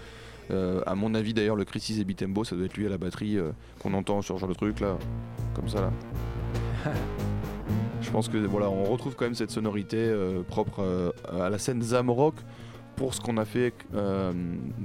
Euh, 0.51 0.80
à 0.86 0.94
mon 0.94 1.14
avis, 1.14 1.34
d'ailleurs, 1.34 1.57
le 1.57 1.64
Chrissy 1.64 1.94
Zebi 1.94 2.14
Tembo, 2.14 2.44
ça 2.44 2.57
doit 2.57 2.66
être 2.66 2.76
lui 2.76 2.86
à 2.86 2.88
la 2.88 2.98
batterie 2.98 3.36
euh, 3.36 3.51
qu'on 3.80 3.94
entend 3.94 4.22
sur 4.22 4.36
ce 4.36 4.40
genre 4.40 4.48
de 4.48 4.55
truc 4.55 4.80
là, 4.80 4.96
comme 5.55 5.68
ça 5.68 5.80
là. 5.80 5.92
Je 8.03 8.11
pense 8.11 8.28
que 8.28 8.38
voilà, 8.38 8.68
on 8.70 8.84
retrouve 8.84 9.14
quand 9.14 9.26
même 9.26 9.34
cette 9.34 9.51
sonorité 9.51 9.98
euh, 9.98 10.42
propre 10.42 11.12
à 11.30 11.51
la 11.51 11.59
scène 11.59 11.82
Zamrock 11.82 12.34
pour 12.96 13.14
ce 13.14 13.20
qu'on 13.20 13.36
a 13.36 13.44
fait 13.44 13.72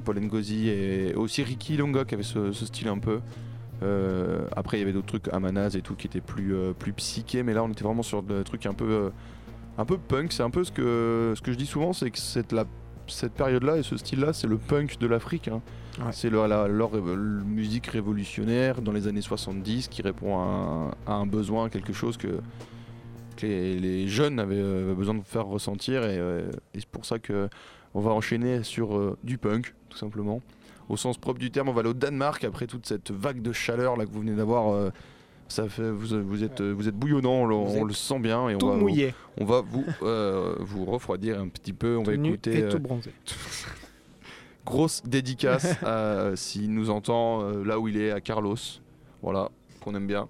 Paul 0.03 0.19
Ngozi 0.19 0.69
et 0.69 1.13
aussi 1.15 1.41
Ricky 1.43 1.77
Longa 1.77 2.05
qui 2.05 2.13
avait 2.13 2.23
ce, 2.23 2.51
ce 2.51 2.65
style 2.65 2.87
un 2.87 2.97
peu. 2.97 3.21
Euh, 3.83 4.47
après 4.55 4.77
il 4.77 4.79
y 4.79 4.83
avait 4.83 4.93
d'autres 4.93 5.07
trucs 5.07 5.27
Amanaz 5.33 5.75
et 5.75 5.81
tout 5.81 5.95
qui 5.95 6.07
étaient 6.07 6.21
plus 6.21 6.55
euh, 6.55 6.71
plus 6.71 6.93
psychés 6.93 7.43
mais 7.43 7.53
là 7.53 7.61
on 7.61 7.69
était 7.69 7.83
vraiment 7.83 8.03
sur 8.03 8.23
des 8.23 8.43
trucs 8.45 8.65
un 8.65 8.73
peu 8.73 8.89
euh, 8.89 9.09
un 9.77 9.83
peu 9.83 9.97
punk 9.97 10.31
c'est 10.31 10.43
un 10.43 10.49
peu 10.49 10.63
ce 10.63 10.71
que 10.71 11.33
ce 11.35 11.41
que 11.41 11.51
je 11.51 11.57
dis 11.57 11.65
souvent 11.65 11.91
c'est 11.91 12.09
que 12.09 12.17
cette 12.17 12.53
la 12.53 12.63
cette 13.07 13.33
période 13.33 13.63
là 13.63 13.75
et 13.75 13.83
ce 13.83 13.97
style 13.97 14.21
là 14.21 14.31
c'est 14.31 14.47
le 14.47 14.57
punk 14.57 14.97
de 14.97 15.07
l'Afrique 15.07 15.49
hein. 15.49 15.61
Ouais. 15.99 16.11
c'est 16.11 16.29
leur 16.29 16.91
musique 17.45 17.87
révolutionnaire 17.87 18.81
dans 18.81 18.93
les 18.93 19.07
années 19.07 19.21
70 19.21 19.89
qui 19.89 20.01
répond 20.01 20.37
à 20.37 20.41
un, 20.41 20.87
à 21.05 21.15
un 21.15 21.25
besoin 21.25 21.67
quelque 21.67 21.91
chose 21.91 22.15
que 22.15 22.39
que 23.35 23.45
les, 23.45 23.77
les 23.77 24.07
jeunes 24.07 24.39
avaient 24.39 24.55
euh, 24.57 24.93
besoin 24.95 25.15
de 25.15 25.23
faire 25.23 25.47
ressentir 25.47 26.05
et, 26.05 26.15
et 26.73 26.79
c'est 26.79 26.87
pour 26.87 27.05
ça 27.05 27.19
que 27.19 27.49
on 27.93 27.99
va 27.99 28.11
enchaîner 28.11 28.63
sur 28.63 29.17
du 29.23 29.37
punk 29.37 29.73
tout 29.89 29.97
simplement 29.97 30.41
au 30.89 30.97
sens 30.97 31.17
propre 31.17 31.39
du 31.39 31.51
terme 31.51 31.69
on 31.69 31.73
va 31.73 31.81
aller 31.81 31.89
au 31.89 31.93
Danemark 31.93 32.43
après 32.43 32.67
toute 32.67 32.85
cette 32.85 33.11
vague 33.11 33.41
de 33.41 33.51
chaleur 33.51 33.97
là 33.97 34.05
que 34.05 34.11
vous 34.11 34.19
venez 34.21 34.35
d'avoir 34.35 34.73
euh, 34.73 34.89
ça 35.47 35.67
fait 35.69 35.89
vous, 35.91 36.23
vous 36.23 36.43
êtes 36.43 36.61
euh, 36.61 36.73
vous 36.75 36.87
êtes 36.87 36.95
bouillonnant 36.95 37.31
on, 37.43 37.45
le- 37.45 37.55
Vous 37.55 37.61
on 37.77 37.81
êtes 37.81 37.87
le 37.87 37.93
sent 37.93 38.19
bien 38.19 38.49
et 38.49 38.55
on 38.55 38.67
va 38.69 38.75
mouillé, 38.75 39.13
on 39.39 39.45
va 39.45 39.61
vous 39.61 39.85
euh, 40.03 40.55
vous 40.59 40.85
refroidir 40.85 41.39
un 41.39 41.47
petit 41.47 41.73
peu 41.73 41.97
on 41.97 42.03
tout 42.03 42.11
va 42.11 42.15
écouter 42.17 42.59
et 42.59 42.69
tout 42.69 42.79
bronzé. 42.79 43.11
grosse 44.65 45.03
dédicace 45.05 45.75
à, 45.83 46.35
s'il 46.35 46.73
nous 46.73 46.89
entend 46.89 47.41
là 47.63 47.79
où 47.79 47.87
il 47.87 47.97
est 47.97 48.11
à 48.11 48.21
Carlos 48.21 48.55
voilà 49.21 49.49
qu'on 49.81 49.93
aime 49.95 50.07
bien 50.07 50.27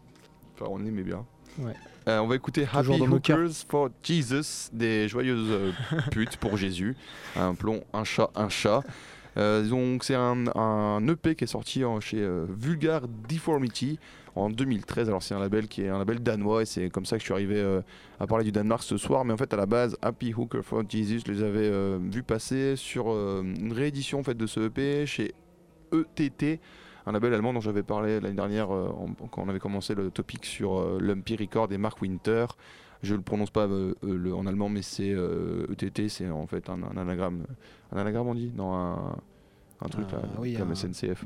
enfin 0.55 0.65
on 0.69 0.85
aimait 0.85 1.03
bien 1.03 1.25
Ouais. 1.57 1.71
Euh, 2.09 2.19
on 2.19 2.27
va 2.27 2.35
écouter 2.35 2.67
Happy. 2.71 2.89
Hookers 3.01 3.49
for 3.69 3.87
Jesus 4.03 4.69
des 4.73 5.07
joyeuses 5.07 5.73
putes 6.11 6.35
pour 6.35 6.57
Jésus 6.57 6.97
un 7.37 7.55
plomb 7.55 7.81
un 7.93 8.03
chat 8.03 8.29
un 8.35 8.49
chat 8.49 8.81
donc 9.35 10.03
c'est 10.03 10.15
un, 10.15 11.07
EP 11.07 11.35
qui 11.35 11.43
est 11.43 11.47
sorti 11.47 11.83
chez 11.99 12.21
euh, 12.21 12.45
Vulgar 12.49 13.07
Deformity 13.07 13.99
en 14.35 14.49
2013 14.49 15.07
alors 15.07 15.23
c'est 15.23 15.33
un 15.33 15.39
label 15.39 15.67
qui 15.67 15.83
est 15.83 15.89
un 15.89 15.97
label 15.97 16.19
danois 16.21 16.61
et 16.61 16.65
c'est 16.65 16.89
comme 16.89 17.05
ça 17.05 17.17
que 17.17 17.21
je 17.21 17.25
suis 17.25 17.33
arrivé 17.33 17.55
euh, 17.57 17.81
à 18.19 18.27
parler 18.27 18.43
du 18.43 18.51
Danemark 18.51 18.83
ce 18.83 18.97
soir. 18.97 19.25
Mais 19.25 19.33
en 19.33 19.37
fait 19.37 19.53
à 19.53 19.57
la 19.57 19.65
base 19.65 19.97
Happy 20.01 20.33
Hooker 20.33 20.61
for 20.61 20.83
Jesus 20.87 21.23
je 21.25 21.31
les 21.31 21.43
avais 21.43 21.69
euh, 21.69 21.97
vus 22.01 22.23
passer 22.23 22.75
sur 22.75 23.11
euh, 23.11 23.43
une 23.43 23.73
réédition 23.73 24.19
en 24.19 24.23
fait 24.23 24.35
de 24.35 24.47
ce 24.47 24.61
EP 24.61 25.05
chez 25.05 25.33
ETT 25.91 26.59
un 27.05 27.11
label 27.11 27.33
allemand 27.33 27.53
dont 27.53 27.59
j'avais 27.59 27.83
parlé 27.83 28.19
l'année 28.19 28.35
dernière 28.35 28.73
euh, 28.73 28.89
quand 29.31 29.43
on 29.43 29.49
avait 29.49 29.59
commencé 29.59 29.93
le 29.93 30.09
topic 30.09 30.45
sur 30.45 30.79
euh, 30.79 30.97
Lumpy 30.99 31.35
Record 31.35 31.71
et 31.71 31.77
Mark 31.77 32.01
Winter 32.01 32.45
je 33.05 33.15
le 33.15 33.21
prononce 33.21 33.49
pas 33.51 33.67
euh, 33.67 33.93
euh, 34.03 34.17
le- 34.17 34.35
en 34.35 34.45
allemand 34.47 34.67
mais 34.69 34.81
c'est 34.81 35.11
euh, 35.11 35.65
ETT 35.71 36.09
c'est 36.09 36.29
en 36.29 36.47
fait 36.47 36.69
un, 36.69 36.81
un 36.83 36.97
anagramme 36.97 37.45
un 37.93 37.97
anagramme 37.97 38.27
on 38.27 38.35
dit 38.35 38.51
non 38.55 38.73
un, 38.73 39.15
un 39.81 39.87
truc 39.89 40.07
Ah, 40.11 40.17
là, 40.17 40.27
oui, 40.39 40.55
comme 40.55 40.71
un- 40.71 40.75
SNCF 40.75 41.25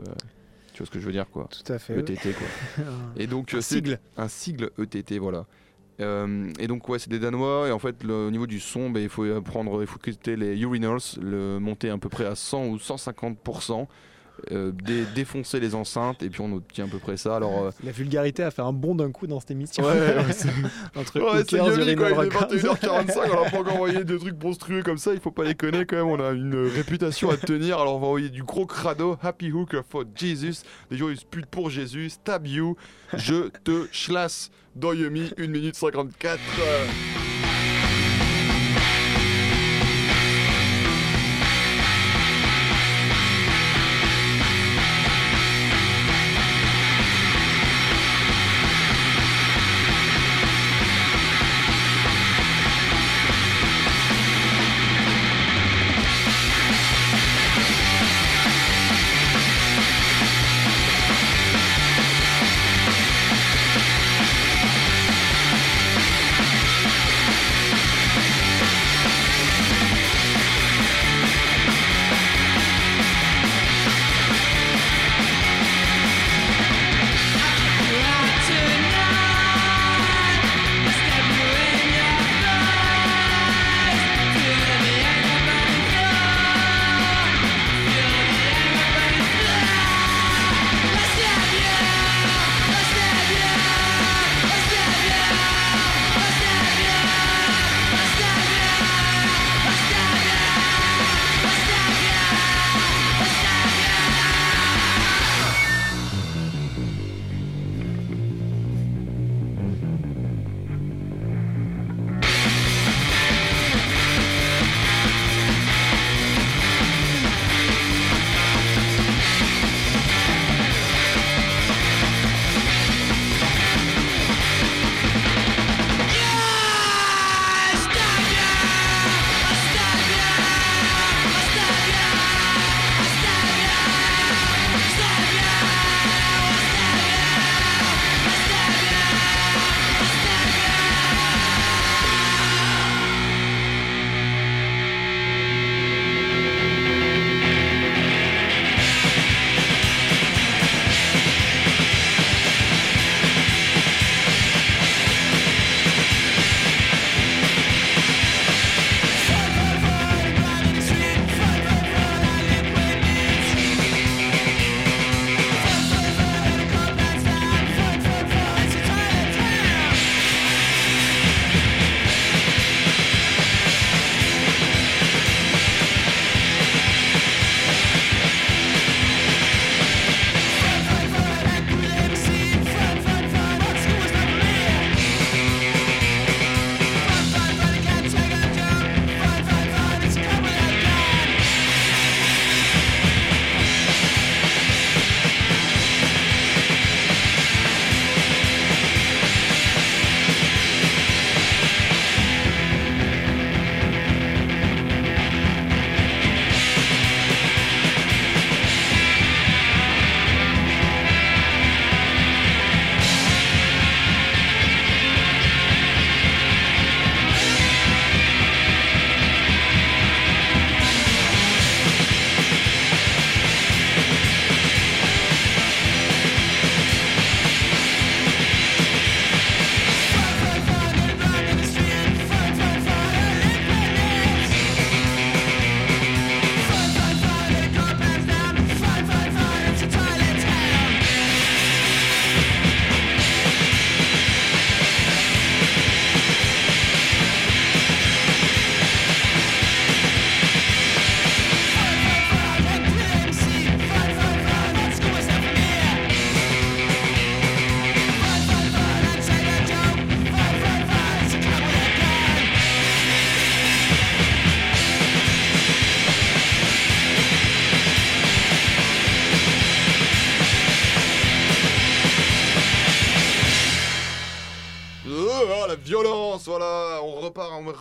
tu 0.74 0.78
vois 0.80 0.86
ce 0.86 0.92
que 0.92 1.00
je 1.00 1.06
veux 1.06 1.12
dire 1.12 1.30
quoi 1.30 1.48
Tout 1.50 1.74
à 1.74 1.80
fait. 1.80 1.98
ETT 2.00 2.34
quoi 2.34 2.86
et 3.18 3.26
donc 3.28 3.54
un 3.54 3.62
c'est- 3.62 3.76
sigle. 3.76 4.00
un 4.18 4.28
sigle 4.28 4.70
ETT, 4.78 5.18
voilà. 5.20 5.46
Euh, 6.00 6.50
et 6.60 6.68
donc 6.68 6.88
ouais, 6.88 6.98
c'est 7.00 7.10
des 7.10 7.20
Danois 7.20 7.68
et 7.68 7.72
en 7.72 7.80
fait 7.80 8.04
le, 8.04 8.28
au 8.28 8.32
niveau 8.32 8.48
du 8.48 8.60
son, 8.62 8.90
bah, 8.90 9.02
il 9.02 9.10
faut 9.10 9.26
prendre, 9.42 9.82
il 9.82 9.88
faut 9.88 10.00
écouter 10.06 10.38
les 10.38 10.58
urinals, 10.62 11.00
le 11.22 11.60
monter 11.60 11.90
à 11.90 11.98
peu 11.98 12.08
près 12.08 12.26
à 12.26 12.36
100 12.36 12.68
ou 12.68 12.80
150 12.80 13.38
euh, 14.52 14.72
dé- 14.72 15.06
défoncer 15.16 15.60
les 15.60 15.76
enceintes 15.76 16.22
et 16.24 16.30
puis 16.30 16.42
on 16.42 16.52
obtient 16.54 16.86
à 16.86 16.88
peu 16.88 17.00
près 17.00 17.18
ça. 17.18 17.36
Alors 17.36 17.64
euh, 17.66 17.72
La 17.84 17.92
vulgarité 17.92 18.44
a 18.44 18.52
fait 18.52 18.62
un 18.62 18.74
bond 18.74 18.96
d'un 18.96 19.12
coup 19.12 19.28
dans 19.28 19.40
cette 19.40 19.52
émission. 19.52 19.84
ouais, 19.84 19.92
ouais, 19.92 20.16
c'est- 20.34 20.50
Entre 20.96 21.20
ouais, 21.20 21.44
c'est 21.50 21.58
quoi, 21.58 21.74
il 21.78 21.90
est 21.90 21.96
records. 22.14 22.48
21h45, 22.50 23.18
on 23.18 23.46
a 23.46 23.50
pas 23.50 23.58
encore 23.60 23.74
envoyé 23.76 24.04
des 24.04 24.18
trucs 24.18 24.42
monstrueux 24.44 24.84
comme 24.84 24.98
ça, 24.98 25.14
il 25.14 25.20
faut 25.20 25.32
pas 25.32 25.44
les 25.44 25.56
connaître 25.56 25.88
quand 25.90 25.98
même, 25.98 26.08
on 26.08 26.20
a 26.20 26.32
une 26.32 26.56
réputation 26.68 27.30
à 27.30 27.38
tenir, 27.38 27.80
alors 27.80 27.96
on 27.96 28.00
va 28.00 28.08
envoyer 28.08 28.30
du 28.30 28.44
gros 28.44 28.66
crado, 28.66 29.18
Happy 29.22 29.52
Hooker 29.52 29.82
for 29.90 30.04
Jesus, 30.16 30.64
des 30.90 30.98
joyeuses 30.98 31.24
putes 31.24 31.46
pour 31.48 31.70
Jésus, 31.70 32.10
Stab 32.10 32.48
You, 32.48 32.76
je 33.16 33.50
te 33.64 33.88
schlasse, 33.92 34.52
dans 34.76 34.94
Yumi, 34.94 35.32
1 35.38 35.48
minute 35.48 35.76
54. 35.76 36.40
euh. 36.60 37.29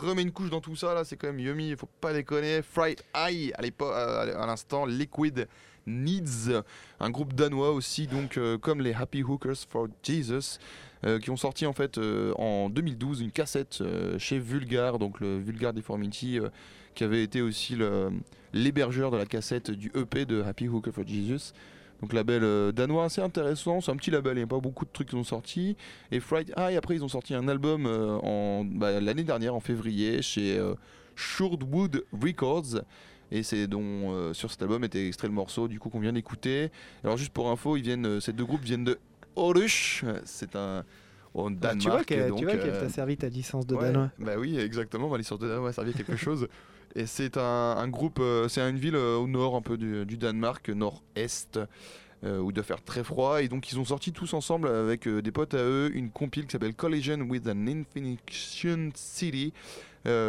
Remet 0.09 0.23
une 0.23 0.31
couche 0.31 0.49
dans 0.49 0.61
tout 0.61 0.75
ça 0.75 0.93
là, 0.93 1.03
c'est 1.03 1.15
quand 1.15 1.27
même 1.27 1.39
yummy, 1.39 1.69
il 1.69 1.77
faut 1.77 1.89
pas 2.01 2.13
déconner. 2.13 2.61
Fried 2.61 3.01
Eye 3.15 3.53
euh, 3.81 4.41
à 4.41 4.45
l'instant, 4.45 4.85
Liquid 4.85 5.47
Needs, 5.87 6.61
un 6.99 7.09
groupe 7.09 7.33
danois 7.33 7.71
aussi, 7.71 8.07
donc 8.07 8.37
euh, 8.37 8.57
comme 8.57 8.81
les 8.81 8.93
Happy 8.93 9.23
Hookers 9.23 9.65
for 9.69 9.87
Jesus, 10.03 10.59
euh, 11.05 11.19
qui 11.19 11.29
ont 11.29 11.37
sorti 11.37 11.65
en 11.65 11.73
fait 11.73 11.99
en 12.35 12.69
2012 12.69 13.21
une 13.21 13.31
cassette 13.31 13.83
chez 14.17 14.39
Vulgar, 14.39 14.99
donc 14.99 15.19
le 15.19 15.37
Vulgar 15.37 15.73
Deformity, 15.73 16.39
qui 16.95 17.03
avait 17.03 17.23
été 17.23 17.41
aussi 17.41 17.77
l'hébergeur 18.53 19.11
de 19.11 19.17
la 19.17 19.25
cassette 19.25 19.71
du 19.71 19.91
EP 19.95 20.25
de 20.25 20.41
Happy 20.41 20.67
Hooker 20.67 20.91
for 20.91 21.07
Jesus. 21.07 21.53
Donc 22.01 22.13
label 22.13 22.43
euh, 22.43 22.71
danois 22.71 23.05
assez 23.05 23.21
intéressant, 23.21 23.81
c'est 23.81 23.91
un 23.91 23.95
petit 23.97 24.11
label, 24.11 24.33
il 24.33 24.37
n'y 24.37 24.43
a 24.43 24.47
pas 24.47 24.59
beaucoup 24.59 24.85
de 24.85 24.89
trucs 24.91 25.09
qui 25.09 25.15
sont 25.15 25.23
sortis. 25.23 25.75
Et 26.11 26.19
Fright 26.19 26.51
Eye, 26.57 26.77
après 26.77 26.95
ils 26.95 27.03
ont 27.03 27.09
sorti 27.09 27.33
un 27.33 27.47
album 27.47 27.85
euh, 27.85 28.17
en 28.23 28.63
bah, 28.63 28.99
l'année 28.99 29.23
dernière, 29.23 29.53
en 29.55 29.59
février, 29.59 30.21
chez 30.21 30.57
euh, 30.57 30.75
Shorewood 31.15 32.05
Records. 32.13 32.83
Et 33.31 33.43
c'est 33.43 33.67
dont 33.67 34.11
euh, 34.11 34.33
sur 34.33 34.49
cet 34.49 34.61
album 34.63 34.83
était 34.83 35.07
extrait 35.07 35.27
le 35.27 35.33
morceau 35.33 35.67
du 35.67 35.79
coup 35.79 35.89
qu'on 35.89 35.99
vient 35.99 36.13
d'écouter. 36.13 36.71
Alors 37.03 37.17
juste 37.17 37.31
pour 37.31 37.49
info, 37.49 37.77
ils 37.77 37.83
viennent, 37.83 38.19
ces 38.21 38.33
deux 38.33 38.45
groupes 38.45 38.63
viennent 38.63 38.85
de 38.85 38.97
Aarhus, 39.35 40.03
c'est 40.25 40.55
un 40.55 40.83
au 41.33 41.49
Danemark. 41.49 41.79
tu 41.79 41.89
vois 41.89 42.03
qu'elle 42.03 42.29
donc, 42.29 42.39
tu 42.39 42.45
vois 42.45 42.55
qu'elle 42.55 42.71
t'a 42.71 42.89
servi 42.89 43.17
ta 43.17 43.29
licence 43.29 43.67
de 43.67 43.75
Ouais, 43.75 43.83
danois. 43.83 44.11
Bah 44.17 44.33
oui, 44.37 44.57
exactement. 44.57 45.09
Ma 45.09 45.17
licence 45.17 45.39
de 45.39 45.47
danois 45.47 45.69
a 45.69 45.73
servi 45.73 45.91
à 45.91 45.93
quelque 45.93 46.15
chose. 46.17 46.47
Et 46.95 47.05
c'est 47.05 47.37
un, 47.37 47.87
groupe, 47.87 48.19
euh, 48.19 48.47
c'est 48.47 48.61
une 48.61 48.77
ville 48.77 48.95
euh, 48.95 49.17
au 49.17 49.27
nord 49.27 49.55
un 49.55 49.61
peu 49.61 49.77
du, 49.77 50.17
Danemark, 50.17 50.69
nord-est, 50.69 51.59
euh, 52.23 52.39
où 52.39 52.49
il 52.49 52.53
doit 52.53 52.63
faire 52.63 52.83
très 52.83 53.03
froid. 53.03 53.41
Et 53.41 53.47
donc 53.47 53.71
ils 53.71 53.79
ont 53.79 53.85
sorti 53.85 54.11
tous 54.11 54.33
ensemble 54.33 54.67
avec 54.67 55.07
des 55.07 55.31
potes 55.31 55.53
à 55.53 55.63
eux 55.63 55.91
une 55.93 56.09
compile 56.09 56.45
qui 56.45 56.51
s'appelle 56.51 56.73
Collision 56.73 57.21
with 57.21 57.47
an 57.47 57.67
Infinition 57.67 58.89
City. 58.95 59.53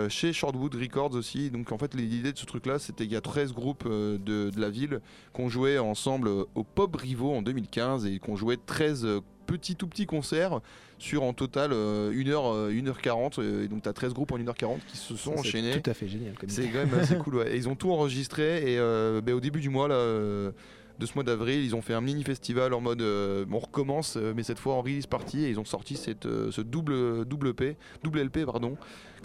chez 0.09 0.33
Shortwood 0.33 0.75
Records 0.75 1.15
aussi. 1.15 1.51
Donc 1.51 1.73
en 1.73 1.79
fait 1.79 1.95
l'idée 1.95 2.33
de 2.33 2.39
ce 2.39 2.45
truc 2.45 2.67
là 2.67 2.79
c'était 2.79 3.05
qu'il 3.05 3.15
y 3.15 3.17
a 3.17 3.23
13 3.23 3.55
groupes 3.55 3.89
de, 3.89 4.51
la 4.57 4.69
ville 4.69 5.01
qu'on 5.33 5.49
jouait 5.49 5.79
ensemble 5.79 6.29
au 6.29 6.65
Pop 6.65 6.95
Rivo 6.95 7.33
en 7.33 7.43
2015 7.43 8.07
et 8.07 8.19
qu'on 8.19 8.37
jouait 8.37 8.59
13 8.59 9.23
euh, 9.51 9.57
petits 9.57 9.77
tout 9.77 9.87
petits 9.87 10.07
concerts 10.07 10.61
sur 10.99 11.23
en 11.23 11.33
total 11.33 11.73
1h, 11.73 12.71
1h40 12.73 13.41
euh, 13.41 13.65
et 13.65 13.69
donc 13.69 13.83
tu 13.83 13.89
as 13.89 13.93
13 13.93 14.13
groupes 14.15 14.33
en 14.33 14.39
1h40 14.39 14.79
qui 14.87 14.97
se 14.97 15.17
sont 15.17 15.35
Ça, 15.35 15.41
enchaînés. 15.41 15.81
Tout 15.81 15.91
à 15.91 15.95
fait 15.95 16.09
génial. 16.09 16.35
C'est 16.49 16.69
quand 16.69 16.79
même 16.79 16.95
assez 16.95 17.17
cool. 17.25 17.37
ouais. 17.37 17.55
Et 17.55 17.57
ils 17.57 17.69
ont 17.69 17.75
tout 17.77 17.91
enregistré 17.91 18.73
et 18.73 18.79
euh, 18.79 19.21
ben, 19.21 19.35
au 19.35 19.41
début 19.41 19.61
du 19.61 19.71
mois 19.71 19.89
là, 19.89 19.95
euh, 19.95 20.51
de 20.99 21.07
ce 21.07 21.15
mois 21.15 21.25
d'avril, 21.25 21.65
ils 21.65 21.75
ont 21.75 21.81
fait 21.81 21.95
un 21.95 22.03
mini 22.03 22.23
festival 22.25 22.75
en 22.75 22.83
mode 22.83 23.01
euh, 23.01 23.47
on 23.51 23.59
recommence, 23.59 24.19
euh, 24.19 24.35
mais 24.37 24.43
cette 24.43 24.59
fois 24.59 24.75
en 24.75 24.83
release 24.83 25.07
party 25.07 25.45
et 25.47 25.49
ils 25.49 25.59
ont 25.59 25.65
sorti 25.65 25.97
cette, 25.97 26.27
euh, 26.27 26.51
ce 26.51 26.61
double 26.61 27.25
double 27.25 27.55
P, 27.55 27.77
double 28.03 28.21
LP 28.21 28.45
pardon, 28.45 28.77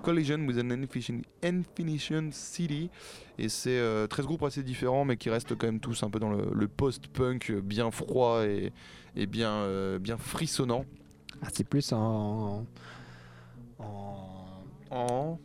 Collision 0.01 0.37
with 0.47 0.57
an 0.57 0.69
Infinition, 1.43 2.29
City 2.31 2.89
et 3.37 3.49
c'est 3.49 3.77
euh, 3.77 4.07
13 4.07 4.25
groupes 4.25 4.43
assez 4.43 4.63
différents 4.63 5.03
mais 5.03 5.17
qui 5.17 5.29
restent 5.29 5.55
quand 5.57 5.67
même 5.67 5.81
tous 5.81 6.03
un 6.03 6.09
peu 6.09 6.19
dans 6.19 6.29
le, 6.29 6.45
le 6.53 6.67
post-punk 6.69 7.49
euh, 7.51 7.59
bien 7.61 7.91
froid 7.91 8.45
et, 8.45 8.71
et 9.15 9.25
bien 9.27 9.51
euh, 9.51 9.99
bien 9.99 10.17
frissonnant. 10.17 10.85
Ah, 11.41 11.47
c'est 11.53 11.67
plus 11.67 11.91
en. 11.93 12.65
En. 13.79 14.15
En 14.91 15.39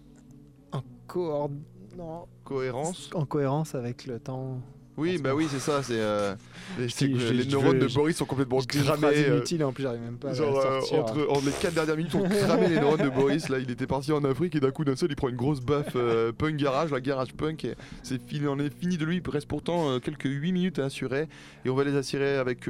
En 0.73 0.83
coord... 1.07 1.51
non, 1.97 2.27
cohérence. 2.45 3.11
En 3.15 3.25
cohérence 3.25 3.75
avec 3.75 4.07
le 4.07 4.19
temps. 4.21 4.61
Oui, 4.97 5.19
bah 5.19 5.35
oui, 5.35 5.47
c'est 5.51 5.61
ça. 5.61 5.83
C'est 5.83 5.99
euh, 5.99 6.35
les, 6.79 6.89
Si, 6.91 7.19
je 7.19 7.49
neurones 7.51 7.79
veux- 7.79 7.89
de 7.89 7.95
Boris 7.95 8.17
sont 8.17 8.27
complètement 8.27 8.59
cramés. 8.61 9.07
euh, 9.07 9.37
inutile 9.37 9.65
en 9.65 9.73
plus 9.73 9.83
j'arrive 9.85 10.03
même 10.03 10.19
pas 10.19 10.35
Genre 10.35 10.61
à 10.61 10.67
euh, 10.67 10.81
sortir. 10.83 10.99
entre, 11.05 11.27
entre 11.31 11.47
les 11.47 11.53
4 11.53 11.75
dernières 11.75 11.97
minutes, 11.97 12.15
on 12.15 12.29
cramait 12.29 12.69
les 12.69 12.77
neurones 12.79 13.03
de 13.03 13.09
Boris. 13.09 13.49
Là, 13.49 13.59
il 13.59 13.71
était 13.71 13.87
parti 13.87 14.13
en 14.13 14.23
Afrique 14.25 14.55
et 14.57 14.61
d'un 14.61 14.71
coup 14.73 14.85
d'un 14.85 14.97
seul, 14.97 15.11
il 15.11 15.17
prend 15.17 15.29
une 15.31 15.37
grosse 15.37 15.61
baffe 15.61 15.95
euh, 15.97 16.33
punk 16.33 16.57
garage, 16.57 16.91
la 16.91 17.01
garage 17.01 17.33
punk. 17.33 17.65
Et 17.65 17.75
c'est 18.03 18.21
fini, 18.23 18.47
on 18.47 18.59
est 18.59 18.73
fini 18.73 18.99
de 18.99 19.05
lui. 19.07 19.23
Il 19.25 19.31
reste 19.31 19.49
pourtant 19.49 19.89
euh, 19.91 19.99
quelques 20.01 20.25
8 20.27 20.53
minutes 20.53 20.79
à 20.79 20.85
assurer 20.85 21.29
et 21.65 21.71
on 21.71 21.75
va 21.75 21.85
les 21.85 21.97
assurer 21.97 22.37
avec. 22.37 22.69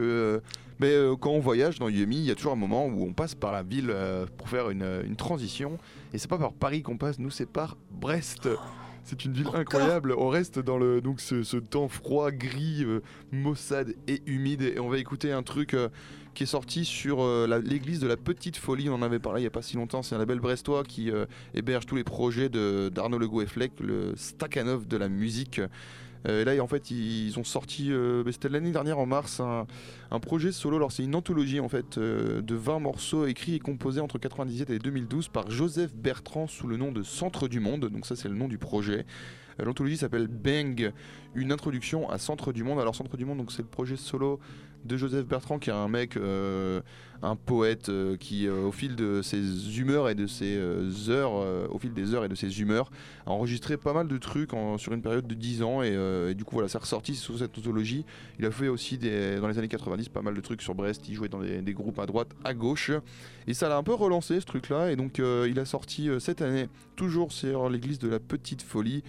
Euh, 0.81 0.87
mais 0.87 0.93
euh, 0.93 1.17
quand 1.17 1.31
on 1.31 1.41
voyage 1.41 1.79
dans 1.79 1.89
Yumi, 1.89 2.17
il 2.17 2.25
y 2.25 2.31
a 2.31 2.35
toujours 2.35 2.53
un 2.53 2.57
moment 2.57 2.87
où 2.87 3.05
on 3.05 3.13
passe 3.13 3.35
par 3.35 3.53
la 3.53 3.63
ville 3.63 3.91
euh, 3.91 4.27
pour 4.37 4.49
faire 4.49 4.71
une, 4.71 5.03
une 5.05 5.17
transition. 5.17 5.79
Et 6.13 6.19
c'est 6.19 6.29
pas 6.29 6.39
par 6.39 6.53
Paris 6.53 6.83
qu'on 6.83 6.97
passe, 6.97 7.19
nous 7.19 7.31
c'est 7.31 7.47
par 7.47 7.77
Brest. 7.91 8.49
C'est 9.03 9.25
une 9.25 9.33
ville 9.33 9.49
incroyable. 9.55 10.15
On 10.17 10.29
reste 10.29 10.59
dans 10.59 10.79
le 10.79 11.01
donc 11.01 11.21
ce, 11.21 11.43
ce 11.43 11.57
temps 11.57 11.89
froid, 11.89 12.31
gris, 12.31 12.85
euh, 12.85 13.01
maussade 13.33 13.95
et 14.07 14.23
humide. 14.27 14.63
Et 14.63 14.79
on 14.79 14.89
va 14.89 14.99
écouter 14.99 15.33
un 15.33 15.43
truc 15.43 15.75
euh, 15.75 15.89
qui 16.35 16.45
est 16.45 16.47
sorti 16.47 16.85
sur 16.85 17.23
euh, 17.23 17.61
l'église 17.65 18.01
de 18.01 18.07
la 18.07 18.17
Petite 18.17 18.57
Folie. 18.57 18.89
On 18.89 18.95
en 18.95 19.03
avait 19.03 19.19
parlé 19.19 19.41
il 19.41 19.45
y 19.45 19.49
a 19.49 19.51
pas 19.51 19.63
si 19.63 19.77
longtemps. 19.77 20.03
C'est 20.03 20.15
un 20.15 20.19
label 20.19 20.41
brestois 20.41 20.85
qui 20.85 21.11
euh, 21.11 21.27
héberge 21.55 21.87
tous 21.87 21.97
les 21.97 22.05
projets 22.05 22.49
d'Arnaud 22.49 23.19
Le 23.19 23.29
Gouefleck, 23.29 23.73
le 23.81 24.15
Stakhanov 24.17 24.87
de 24.87 24.97
la 24.97 25.09
musique. 25.09 25.61
Euh, 26.29 26.43
et 26.43 26.45
là, 26.45 26.63
en 26.63 26.67
fait, 26.67 26.91
ils 26.91 27.39
ont 27.39 27.45
sorti, 27.45 27.93
euh, 27.93 28.31
c'était 28.31 28.49
l'année 28.49 28.73
dernière 28.73 28.99
en 28.99 29.07
mars, 29.07 29.41
un, 29.41 29.67
un 30.11 30.21
projet 30.21 30.53
solo. 30.53 30.77
Alors, 30.77 30.93
c'est 30.93 31.03
une 31.03 31.15
anthologie 31.15 31.61
en 31.61 31.69
fait 31.69 31.99
euh, 31.99 32.43
de 32.43 32.55
20 32.55 32.81
morceaux 32.81 33.27
écrits 33.27 33.55
et 33.55 33.59
composés 33.59 34.01
entre 34.01 34.19
97 34.19 34.71
et 34.71 34.79
2012 34.79 35.29
par 35.29 35.51
Joseph 35.51 35.95
Bertrand 35.95 36.47
sous 36.47 36.67
le 36.67 36.77
nom 36.77 36.93
de 36.93 37.03
Centre 37.03 37.49
du 37.49 37.61
Monde. 37.61 37.87
Donc, 37.87 38.07
ça, 38.07 38.17
c'est 38.17 38.29
le 38.29 38.37
nom 38.37 38.49
du 38.49 38.59
projet. 38.59 39.07
L'anthologie 39.59 39.99
s'appelle 39.99 40.27
Bang, 40.27 40.93
une 41.35 41.53
introduction 41.53 42.09
à 42.09 42.17
Centre 42.19 42.53
du 42.53 42.65
Monde. 42.65 42.81
Alors, 42.81 42.95
Centre 42.95 43.17
du 43.19 43.27
Monde, 43.27 43.45
c'est 43.51 43.63
le 43.63 43.69
projet 43.69 43.97
solo 43.97 44.41
de 44.85 44.97
Joseph 44.97 45.27
Bertrand, 45.27 45.59
qui 45.59 45.71
est 45.71 45.75
un 45.75 45.89
mec, 45.89 46.17
euh, 46.17 46.81
un 47.23 47.37
poète 47.37 47.89
euh, 47.89 48.17
qui, 48.17 48.47
euh, 48.47 48.63
au 48.63 48.73
fil 48.73 48.97
de 48.97 49.21
ses 49.23 49.79
humeurs 49.79 50.09
et 50.09 50.15
de 50.15 50.27
ses 50.27 50.59
heures, 51.09 51.33
au 51.71 51.79
fil 51.79 51.93
des 51.93 52.15
heures 52.15 52.25
et 52.25 52.29
de 52.29 52.35
ses 52.35 52.61
humeurs, 52.61 52.91
a 53.27 53.31
enregistré 53.31 53.77
pas 53.77 53.93
mal 53.93 54.09
de 54.09 54.19
trucs 54.19 54.51
sur 54.79 54.93
une 54.93 55.03
période 55.03 55.27
de 55.27 55.35
10 55.35 55.63
ans. 55.63 55.83
Et, 55.83 56.35
du 56.35 56.45
coup, 56.45 56.57
voilà, 56.57 56.69
c'est 56.69 56.79
ressorti 56.79 57.15
sous 57.15 57.39
cette 57.39 57.57
anthologie. 57.57 58.05
Il 58.39 58.47
a 58.47 58.51
fait 58.51 58.69
aussi 58.69 58.99
dans 58.99 59.49
les 59.49 59.59
années 59.59 59.69
90 59.69 60.09
pas 60.09 60.23
mal 60.23 60.35
de 60.35 60.41
trucs 60.41 60.63
sur 60.63 60.75
Brest. 60.75 61.09
Il 61.09 61.15
jouait 61.15 61.29
dans 61.29 61.41
des, 61.41 61.63
des 61.63 61.73
groupes 61.73 61.99
à 61.99 62.07
droite, 62.07 62.29
à 62.45 62.55
gauche. 62.55 62.91
Et 63.47 63.55
ça 63.55 63.69
l'a 63.69 63.77
un 63.77 63.83
peu 63.83 63.95
relancé 63.95 64.41
ce 64.41 64.47
truc-là. 64.47 64.91
Et 64.91 64.97
donc, 64.97 65.19
il 65.19 65.59
a 65.59 65.65
sorti 65.65 66.09
cette 66.19 66.43
année, 66.43 66.69
toujours 66.97 67.33
sur 67.33 67.69
l'église 67.69 67.99
de 67.99 68.09
la 68.09 68.19
Petite 68.19 68.63
Folie. 68.63 69.03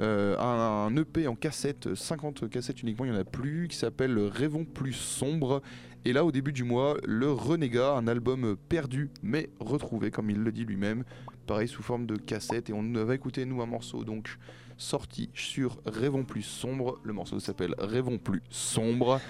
Euh, 0.00 0.38
un, 0.38 0.94
EP 0.96 1.26
en 1.26 1.34
cassette, 1.34 1.94
50 1.94 2.48
cassettes 2.48 2.82
uniquement, 2.82 3.04
il 3.04 3.10
n'y 3.10 3.16
en 3.16 3.20
a 3.20 3.24
plus, 3.24 3.68
qui 3.68 3.76
s'appelle 3.76 4.18
Rêvons 4.18 4.64
plus 4.64 4.92
sombre. 4.92 5.62
Et 6.04 6.12
là, 6.12 6.24
au 6.24 6.30
début 6.30 6.52
du 6.52 6.64
mois, 6.64 6.96
Le 7.04 7.30
Renégat, 7.32 7.94
un 7.94 8.06
album 8.06 8.56
perdu 8.68 9.10
mais 9.22 9.50
retrouvé, 9.58 10.10
comme 10.10 10.30
il 10.30 10.38
le 10.38 10.52
dit 10.52 10.64
lui-même, 10.64 11.04
pareil 11.46 11.68
sous 11.68 11.82
forme 11.82 12.06
de 12.06 12.16
cassette. 12.16 12.70
Et 12.70 12.72
on 12.72 12.92
va 12.92 13.14
écouter, 13.14 13.44
nous, 13.44 13.60
un 13.60 13.66
morceau 13.66 14.04
donc 14.04 14.38
sorti 14.76 15.30
sur 15.34 15.78
Rêvons 15.84 16.24
plus 16.24 16.42
sombre. 16.42 17.00
Le 17.02 17.12
morceau 17.12 17.40
s'appelle 17.40 17.74
Rêvons 17.78 18.18
plus 18.18 18.42
sombre. 18.50 19.20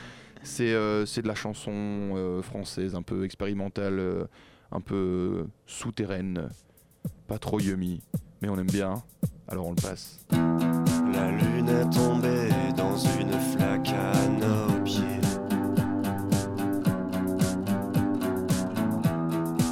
C'est 0.42 0.72
euh, 0.72 1.04
de 1.04 1.26
la 1.26 1.34
chanson 1.34 1.72
euh, 1.72 2.42
française, 2.42 2.94
un 2.94 3.02
peu 3.02 3.24
expérimentale, 3.24 4.28
un 4.70 4.80
peu 4.80 5.46
souterraine, 5.66 6.48
pas 7.26 7.38
trop 7.38 7.58
yummy, 7.58 8.02
mais 8.41 8.49
on 8.49 8.59
aime 8.59 8.66
bien, 8.66 9.03
alors 9.49 9.66
on 9.66 9.70
le 9.70 9.76
passe. 9.76 10.18
La 10.30 11.30
lune 11.30 11.68
est 11.68 11.91
tombée 11.91 12.49
dans 12.76 12.97
une 12.97 13.32
flaque 13.32 13.89
à 13.89 14.28
nos 14.28 14.82
pieds. 14.84 15.20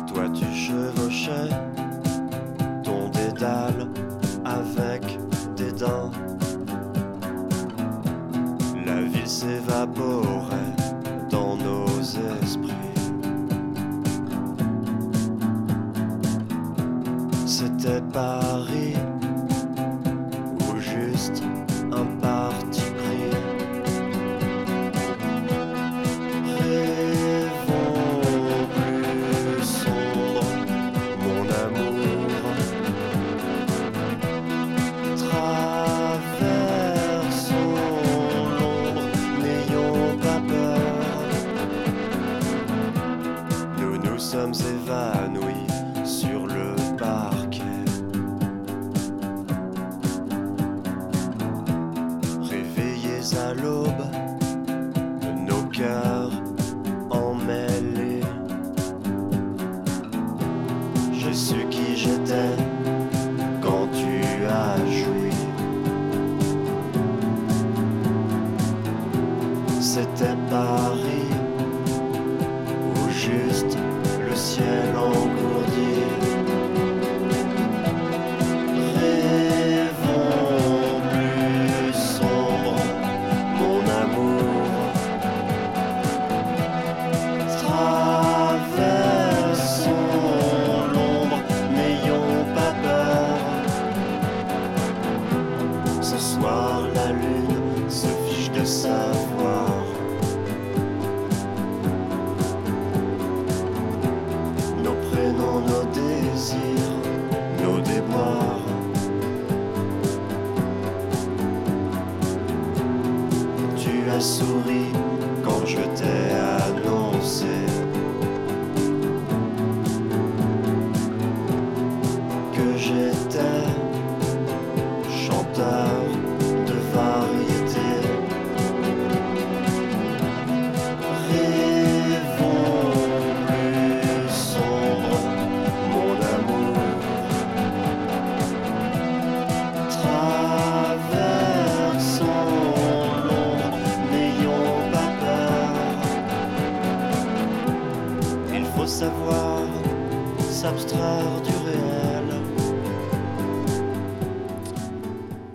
Toi 0.07 0.29
tu 0.35 0.45
chevauchais 0.55 1.51
ton 2.83 3.09
dédale 3.11 3.89
avec 4.45 5.19
dédain. 5.57 6.11
La 8.85 9.03
ville 9.03 9.29
s'évaporait 9.29 10.75
dans 11.31 11.57
nos 11.57 11.87
esprits. 12.43 12.96
C'était 17.87 18.01
Paris 18.13 18.86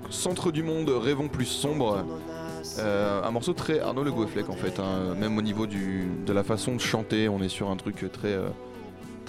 Centre 0.09 0.51
du 0.51 0.63
monde, 0.63 0.89
rêvons 0.89 1.27
plus 1.27 1.45
sombre. 1.45 2.05
Euh, 2.79 3.21
un 3.23 3.31
morceau 3.31 3.53
très 3.53 3.79
Arnaud 3.79 4.03
Le 4.03 4.11
Goueflec 4.11 4.49
en 4.49 4.55
fait, 4.55 4.79
hein, 4.79 5.15
même 5.19 5.37
au 5.37 5.41
niveau 5.41 5.67
de 5.67 6.31
la 6.31 6.43
façon 6.43 6.75
de 6.75 6.79
chanter, 6.79 7.27
on 7.27 7.41
est 7.41 7.49
sur 7.49 7.69
un 7.69 7.75
truc 7.75 8.05
très, 8.13 8.29
euh, 8.29 8.47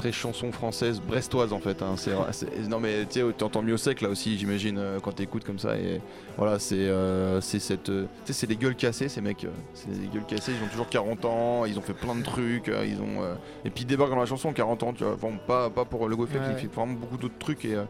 très 0.03 0.11
chanson 0.11 0.51
française, 0.51 1.01
brestoise 1.01 1.53
en 1.53 1.61
fait. 1.61 1.81
hein, 1.81 1.95
c'est- 1.97 2.11
c'est- 2.33 2.69
non 2.69 2.81
mais 2.81 3.07
tu 3.09 3.21
sais, 3.21 3.27
t'entends 3.39 3.63
mieux 3.63 3.77
sec 3.77 4.01
là 4.01 4.09
aussi, 4.09 4.37
j'imagine, 4.37 4.79
euh, 4.79 4.99
quand 5.01 5.13
t'écoutes 5.13 5.45
comme 5.45 5.61
ça. 5.61 5.77
Et 5.77 6.01
voilà, 6.37 6.59
c'est 6.59 6.75
euh, 6.75 7.41
c'est 7.41 7.61
cette, 7.61 7.89
euh, 7.89 8.07
c'est 8.25 8.49
des 8.49 8.57
gueules 8.57 8.75
cassées 8.75 9.09
ces 9.09 9.21
mecs. 9.21 9.47
c'est 9.75 9.89
des 9.93 10.09
gueules 10.09 10.27
cassées, 10.27 10.51
ils 10.61 10.65
ont 10.65 10.69
toujours 10.69 10.89
40 10.89 11.25
ans, 11.25 11.65
ils 11.67 11.79
ont 11.79 11.83
fait 11.83 11.93
plein 11.95 12.17
de 12.17 12.23
trucs, 12.25 12.67
ils 12.67 13.01
ont 13.01 13.23
euh, 13.23 13.35
et 13.65 13.71
puis 13.71 13.85
ils 13.85 13.87
débarquent 13.87 14.11
dans 14.11 14.17
la 14.17 14.27
chanson 14.27 14.53
40 14.53 14.83
ans, 14.83 14.93
tu 14.93 15.05
vois. 15.05 15.15
Enfin, 15.15 15.29
pas, 15.47 15.71
pas 15.71 15.85
pour 15.85 16.09
Le 16.09 16.17
Goueflec, 16.17 16.43
Ouais. 16.43 16.49
il 16.51 16.59
fait 16.59 16.75
vraiment 16.75 16.95
beaucoup 16.95 17.17
d'autres 17.17 17.39
trucs 17.39 17.65
et. 17.65 17.77
euh, 17.77 17.85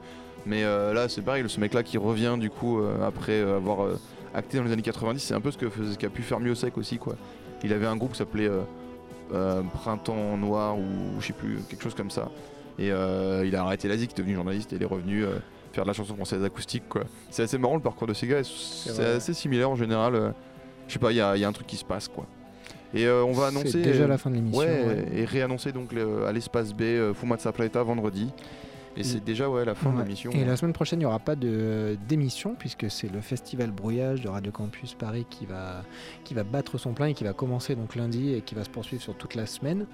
mais 0.44 0.64
là, 0.64 1.08
c'est 1.08 1.22
pareil, 1.22 1.44
ce 1.48 1.60
mec-là 1.60 1.82
qui 1.82 1.96
revient 1.98 2.36
du 2.38 2.50
coup 2.50 2.80
après 3.06 3.40
avoir 3.40 3.86
acté 4.34 4.58
dans 4.58 4.64
les 4.64 4.72
années 4.72 4.82
90, 4.82 5.20
c'est 5.22 5.34
un 5.34 5.40
peu 5.40 5.50
ce 5.52 5.56
que 5.56 5.70
faisait- 5.70 5.92
ce 5.94 5.98
qu'a 5.98 6.10
pu 6.10 6.22
faire 6.22 6.40
Miosek 6.40 6.76
aussi 6.76 6.98
quoi. 6.98 7.14
Il 7.64 7.72
avait 7.72 7.86
un 7.86 7.96
groupe 7.96 8.12
qui 8.12 8.18
s'appelait 8.18 8.50
Printemps 9.82 10.36
Noir 10.36 10.78
ou 10.78 11.20
je 11.20 11.26
sais 11.26 11.32
plus, 11.32 11.58
quelque 11.68 11.82
chose 11.82 11.94
comme 11.94 12.10
ça. 12.10 12.28
Et 12.78 12.90
euh, 12.90 13.44
il 13.46 13.54
a 13.56 13.62
arrêté 13.62 13.88
l'Asie, 13.88 14.04
il 14.04 14.10
est 14.10 14.16
devenu 14.18 14.34
journaliste 14.34 14.72
et 14.72 14.76
il 14.76 14.82
est 14.82 14.86
revenu 14.86 15.24
euh, 15.24 15.36
faire 15.72 15.84
de 15.84 15.88
la 15.88 15.94
chanson 15.94 16.14
française 16.14 16.42
acoustique 16.44 16.84
quoi. 16.88 17.02
C'est 17.30 17.42
assez 17.42 17.58
marrant 17.58 17.74
le 17.76 17.82
parcours 17.82 18.06
de 18.06 18.14
ces 18.14 18.26
gars, 18.26 18.42
c'est 18.44 19.04
assez 19.04 19.34
similaire 19.34 19.70
en 19.70 19.76
général. 19.76 20.14
euh, 20.14 20.30
je 20.88 20.94
sais 20.94 20.98
pas, 20.98 21.12
il 21.12 21.16
y, 21.16 21.20
a 21.20 21.36
il 21.36 21.40
y 21.40 21.44
a 21.44 21.48
un 21.48 21.52
truc 21.52 21.66
qui 21.66 21.76
se 21.76 21.84
passe 21.84 22.08
quoi. 22.08 22.26
Et 22.94 23.06
euh, 23.06 23.24
on 23.24 23.32
va 23.32 23.46
annoncer. 23.46 23.80
déjà 23.80 24.04
euh, 24.04 24.08
la 24.08 24.18
fin 24.18 24.28
de 24.30 24.34
l'émission, 24.36 24.58
Ouais, 24.58 24.66
ouais. 24.86 25.06
et 25.14 25.24
réannoncer 25.24 25.72
donc 25.72 25.92
le- 25.92 26.26
à 26.26 26.32
l'espace 26.32 26.74
B 26.74 26.82
euh, 26.82 27.14
Fumatsa 27.14 27.50
Plata 27.52 27.82
vendredi. 27.82 28.30
Et 28.97 29.05
c'est 29.05 29.24
déjà 29.24 29.49
ouais 29.49 29.64
la 29.64 29.74
fin 29.74 29.90
de 29.90 29.97
Ouais. 29.97 30.03
l'émission. 30.05 30.30
Et 30.32 30.45
la 30.45 30.57
semaine 30.57 30.72
prochaine, 30.74 30.99
il 31.01 31.03
n'y 31.03 31.07
aura 31.07 31.18
pas 31.18 31.34
de- 31.34 31.97
d'émission 32.09 32.55
puisque 32.59 32.90
c'est 32.90 33.11
le 33.11 33.20
festival 33.20 33.70
Brouillage 33.70 34.20
de 34.20 34.28
Radio 34.28 34.53
Campus 34.53 34.95
Paris 34.95 35.26
qui 35.30 35.47
va, 35.47 35.82
qui 36.24 36.34
va 36.34 36.45
battre 36.45 36.76
son 36.78 36.93
plein 36.93 37.07
et 37.07 37.14
qui 37.14 37.24
va 37.24 37.32
commencer 37.32 37.74
donc 37.74 37.97
lundi 37.97 38.34
et 38.34 38.43
qui 38.43 38.55
va 38.55 38.64
se 38.64 38.70
poursuivre 38.70 39.03
sur 39.03 39.14
toute 39.16 39.34
la 39.34 39.47
semaine. 39.47 39.86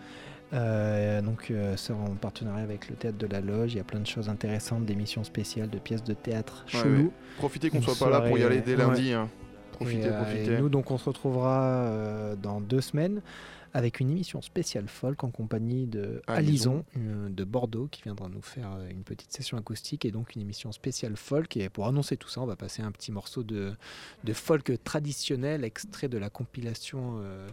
Euh, 0.55 1.21
donc 1.21 1.51
euh, 1.51 1.75
c'est 1.77 1.93
en 1.93 2.15
partenariat 2.21 2.63
avec 2.65 2.89
le 2.89 2.97
théâtre 2.97 3.19
de 3.19 3.27
la 3.27 3.41
Loge. 3.41 3.75
Il 3.75 3.77
y 3.77 3.81
a 3.81 3.85
plein 3.85 4.01
de 4.01 4.07
choses 4.07 4.29
intéressantes, 4.29 4.85
d'émissions 4.87 5.23
spéciales, 5.23 5.69
de 5.71 5.79
pièces 5.79 6.03
de 6.03 6.15
théâtre 6.15 6.65
chelou. 6.67 7.03
ouais. 7.05 7.11
Profitez 7.37 7.71
qu'on 7.71 7.77
Une 7.79 7.83
soit 7.85 8.07
pas 8.07 8.11
là 8.11 8.23
pour 8.27 8.39
y 8.39 8.43
aller 8.45 8.61
dès 8.61 8.75
lundi. 8.77 9.13
hein. 9.13 9.29
Profitez, 9.73 10.07
Et, 10.09 10.11
euh, 10.11 10.23
profitez. 10.23 10.53
et 10.55 10.59
nous, 10.59 10.69
donc, 10.69 10.91
on 10.91 10.99
se 10.99 11.09
retrouvera 11.09 11.61
euh, 11.63 12.35
dans 12.35 12.61
deux 12.61 12.81
semaines 12.81 13.21
avec 13.75 14.01
une 14.01 14.11
émission 14.11 14.41
spéciale 14.43 14.89
folk 14.89 15.23
en 15.25 15.31
compagnie 15.31 15.87
de 15.87 16.23
Alison. 16.27 16.85
Alison 16.95 17.29
de 17.31 17.45
Bordeaux 17.45 17.89
qui 17.91 18.03
viendra 18.03 18.29
nous 18.29 18.43
faire 18.43 18.73
euh, 18.75 18.89
une 18.91 19.03
petite 19.03 19.33
session 19.33 19.57
acoustique 19.57 20.05
et 20.05 20.11
donc 20.11 20.35
une 20.35 20.43
émission 20.43 20.73
spéciale 20.73 21.17
folk. 21.17 21.57
Et 21.57 21.69
pour 21.69 21.87
annoncer 21.87 22.17
tout 22.17 22.29
ça, 22.29 22.41
on 22.41 22.47
va 22.47 22.57
passer 22.57 22.83
un 22.83 22.93
petit 22.93 23.13
morceau 23.13 23.43
de, 23.43 23.75
de 24.25 24.33
folk 24.33 24.73
traditionnel 24.85 25.65
extrait 25.65 26.09
de 26.09 26.19
la 26.19 26.31
compilation 26.31 27.17
euh, 27.19 27.49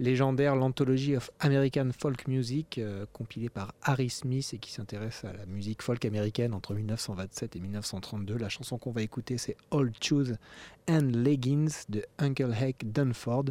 légendaire 0.00 0.56
l'Anthology 0.56 1.14
of 1.14 1.30
American 1.40 1.90
Folk 1.96 2.26
Music 2.26 2.78
euh, 2.78 3.04
compilée 3.12 3.50
par 3.50 3.74
Harry 3.82 4.08
Smith 4.08 4.50
et 4.54 4.58
qui 4.58 4.72
s'intéresse 4.72 5.24
à 5.24 5.32
la 5.34 5.44
musique 5.44 5.82
folk 5.82 6.04
américaine 6.06 6.54
entre 6.54 6.74
1927 6.74 7.54
et 7.54 7.60
1932. 7.60 8.38
La 8.38 8.48
chanson 8.48 8.78
qu'on 8.78 8.92
va 8.92 9.02
écouter 9.02 9.36
c'est 9.36 9.58
Old 9.70 9.94
Shoes 10.02 10.36
and 10.88 11.10
Leggings 11.12 11.84
de 11.90 12.02
Uncle 12.18 12.52
Heck 12.58 12.90
Dunford 12.90 13.44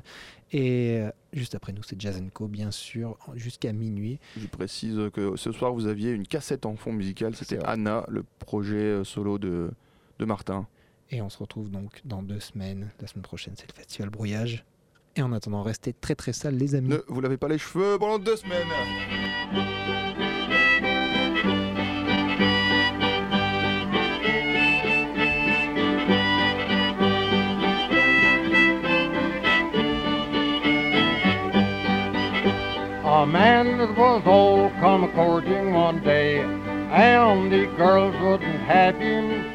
et 0.51 0.97
euh, 0.97 1.11
juste 1.33 1.53
après 1.53 1.71
nous 1.71 1.83
c'est 1.83 2.01
Jazz 2.01 2.19
Co 2.33 2.47
bien 2.47 2.71
sûr 2.71 3.15
jusqu'à 3.35 3.71
minuit. 3.71 4.19
Je 4.35 4.47
précise 4.47 4.99
que 5.13 5.35
ce 5.37 5.51
soir 5.51 5.71
vous 5.71 5.85
aviez 5.85 6.09
une 6.11 6.25
cassette 6.25 6.65
en 6.65 6.75
fond 6.75 6.91
musical, 6.91 7.35
c'était 7.35 7.63
Anna, 7.63 8.05
le 8.09 8.25
projet 8.39 8.75
euh, 8.75 9.03
solo 9.03 9.37
de, 9.37 9.69
de 10.17 10.25
Martin. 10.25 10.67
Et 11.11 11.21
on 11.21 11.29
se 11.29 11.37
retrouve 11.37 11.69
donc 11.69 12.01
dans 12.05 12.23
deux 12.23 12.39
semaines. 12.39 12.91
La 12.99 13.07
semaine 13.07 13.23
prochaine, 13.23 13.53
c'est 13.57 13.67
le 13.67 13.75
festival 13.75 14.09
Brouillage. 14.09 14.63
Et 15.19 15.21
en 15.21 15.33
attendant, 15.33 15.63
restez 15.63 15.91
très 15.91 16.15
très 16.15 16.31
sales, 16.31 16.55
les 16.55 16.75
amis. 16.75 16.87
Ne 16.87 16.99
vous 17.09 17.19
lavez 17.19 17.35
pas 17.35 17.49
les 17.49 17.57
cheveux 17.57 17.97
pendant 17.99 18.19
deux 18.19 18.37
semaines. 18.37 18.55
A 33.03 33.25
man 33.25 33.77
that 33.77 33.93
was 33.97 34.21
old 34.25 34.71
come 34.79 35.11
courting 35.11 35.73
one 35.73 36.01
day, 36.01 36.39
and 36.93 37.51
the 37.51 37.67
girls 37.75 38.15
wouldn't 38.21 38.61
have 38.69 38.95
him. 38.95 39.48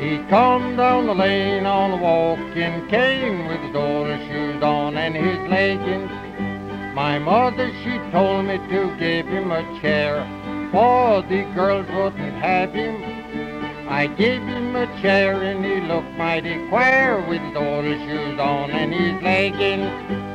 He 0.00 0.16
come 0.30 0.76
down 0.76 1.08
the 1.08 1.14
lane 1.14 1.66
on 1.66 1.90
a 1.90 1.96
walking 2.02 2.88
cane 2.88 3.46
with 3.46 3.60
his 3.60 3.76
old 3.76 4.08
shoes 4.28 4.62
on 4.62 4.96
and 4.96 5.14
his 5.14 5.36
leggings. 5.50 6.10
My 6.94 7.18
mother, 7.18 7.70
she 7.84 7.98
told 8.10 8.46
me 8.46 8.56
to 8.56 8.96
give 8.98 9.26
him 9.26 9.50
a 9.52 9.62
chair, 9.82 10.24
for 10.72 11.20
the 11.20 11.42
girls 11.54 11.86
wouldn't 11.90 12.32
have 12.42 12.72
him. 12.72 12.96
I 13.90 14.06
gave 14.06 14.40
him 14.40 14.74
a 14.74 14.86
chair 15.02 15.42
and 15.42 15.62
he 15.62 15.82
looked 15.86 16.16
mighty 16.16 16.66
queer 16.70 17.22
with 17.28 17.42
his 17.42 17.56
old 17.56 17.84
shoes 17.84 18.40
on 18.40 18.70
and 18.70 18.94
his 18.94 19.22
leggings. 19.22 20.29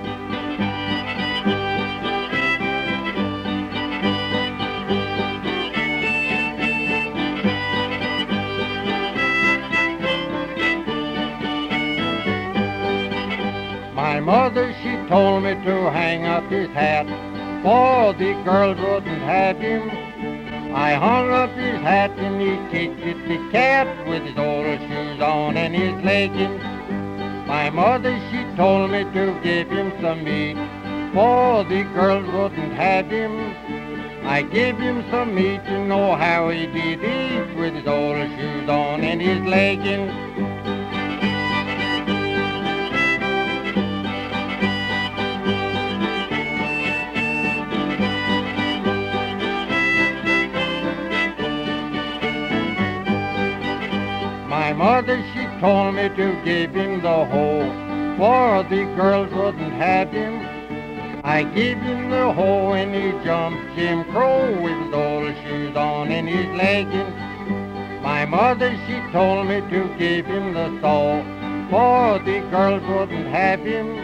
My 14.15 14.21
mother, 14.21 14.73
she 14.81 14.95
told 15.09 15.43
me 15.43 15.55
to 15.55 15.91
hang 15.91 16.23
up 16.23 16.49
his 16.49 16.69
hat, 16.69 17.05
for 17.61 18.13
the 18.13 18.31
girls 18.45 18.79
wouldn't 18.79 19.21
have 19.23 19.59
him. 19.59 19.89
I 20.73 20.93
hung 20.93 21.31
up 21.31 21.49
his 21.51 21.81
hat 21.81 22.11
and 22.11 22.39
he 22.39 22.55
kicked 22.71 23.01
it 23.01 23.27
the 23.27 23.51
cat 23.51 24.07
with 24.07 24.23
his 24.23 24.37
old 24.37 24.79
shoes 24.87 25.19
on 25.19 25.57
and 25.57 25.75
his 25.75 26.01
leggings. 26.01 26.63
My 27.45 27.69
mother, 27.69 28.17
she 28.31 28.45
told 28.55 28.91
me 28.91 29.03
to 29.03 29.37
give 29.43 29.69
him 29.69 29.91
some 29.99 30.23
meat, 30.23 30.55
for 31.13 31.65
the 31.65 31.83
girls 31.93 32.25
wouldn't 32.31 32.71
have 32.71 33.07
him. 33.07 33.35
I 34.25 34.43
gave 34.43 34.77
him 34.77 35.03
some 35.11 35.35
meat 35.35 35.61
to 35.65 35.85
know 35.85 36.15
how 36.15 36.47
he 36.51 36.67
did 36.67 37.03
eat 37.03 37.57
with 37.57 37.73
his 37.73 37.85
old 37.85 38.15
shoes 38.15 38.69
on 38.69 39.01
and 39.03 39.21
his 39.21 39.41
leggings. 39.41 40.54
Mother, 54.75 55.23
she 55.33 55.45
told 55.59 55.95
me 55.95 56.09
to 56.09 56.41
give 56.43 56.73
him 56.73 57.01
the 57.01 57.25
hoe, 57.25 58.15
for 58.17 58.63
the 58.69 58.83
girls 58.95 59.31
wouldn't 59.33 59.73
have 59.73 60.11
him. 60.11 60.45
I 61.23 61.43
gave 61.43 61.77
him 61.77 62.09
the 62.09 62.33
hoe 62.33 62.73
and 62.73 62.93
he 62.93 63.11
jumped 63.25 63.75
Jim 63.75 64.03
Crow 64.11 64.51
with 64.61 64.77
his 64.85 64.93
old 64.93 65.33
shoes 65.43 65.75
on 65.75 66.11
and 66.11 66.29
his 66.29 66.45
leggings. 66.55 67.15
My 68.03 68.25
mother, 68.25 68.77
she 68.85 68.99
told 69.11 69.47
me 69.47 69.61
to 69.61 69.95
give 69.97 70.25
him 70.27 70.53
the 70.53 70.79
saw, 70.81 71.23
for 71.71 72.19
the 72.19 72.41
girls 72.51 72.83
wouldn't 72.83 73.27
have 73.27 73.61
him. 73.61 73.97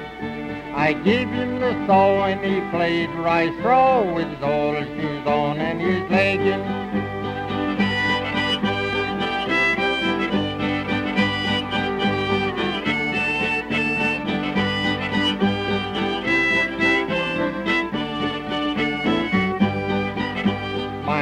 I 0.73 0.93
gave 0.93 1.27
him 1.27 1.59
the 1.59 1.73
saw 1.85 2.25
and 2.25 2.43
he 2.43 2.61
played 2.71 3.09
rice 3.19 3.53
straw 3.59 4.01
with 4.13 4.27
his 4.27 4.41
old 4.41 4.77
shoes 4.77 5.27
on 5.27 5.59
and 5.59 5.79
his 5.79 6.09
leggings. 6.09 7.10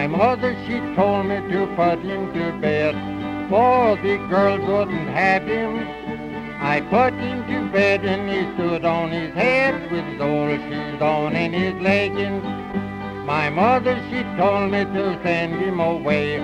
Mother, 0.10 0.56
she 0.66 0.80
told 0.96 1.28
me 1.28 1.36
to 1.52 1.68
put 1.76 2.00
him 2.00 2.34
to 2.34 2.52
bed, 2.60 2.96
for 3.50 3.96
the 3.98 4.18
girls 4.28 4.60
wouldn't 4.68 5.10
have 5.10 5.44
him. 5.44 5.88
I 6.62 6.82
put 6.82 7.14
him 7.14 7.46
to 7.48 7.72
bed 7.72 8.04
and 8.04 8.30
he 8.30 8.42
stood 8.56 8.84
on 8.84 9.12
his 9.12 9.34
head 9.34 9.90
with 9.92 10.04
his 10.06 10.20
old 10.20 10.60
shoes 10.60 11.02
on 11.02 11.36
and 11.36 11.54
his 11.54 11.74
leggings. 11.82 12.44
My 13.26 13.50
mother, 13.50 13.96
she 14.10 14.24
told 14.36 14.72
me 14.72 14.84
to 14.84 15.20
send 15.24 15.54
him 15.62 15.80
away, 15.80 16.40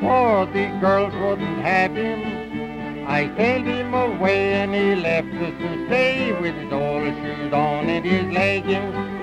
for 0.00 0.46
the 0.46 0.66
girls 0.80 1.14
wouldn't 1.14 1.60
have 1.62 1.96
him. 1.96 3.06
I 3.08 3.34
sent 3.36 3.66
him 3.66 3.94
away 3.94 4.52
and 4.54 4.74
he 4.74 4.94
left 4.94 5.32
us 5.34 5.54
to 5.58 5.86
stay 5.86 6.32
with 6.32 6.54
his 6.54 6.72
old 6.72 7.04
shoes 7.04 7.52
on 7.52 7.88
and 7.88 8.04
his 8.04 8.26
leggings. 8.32 9.15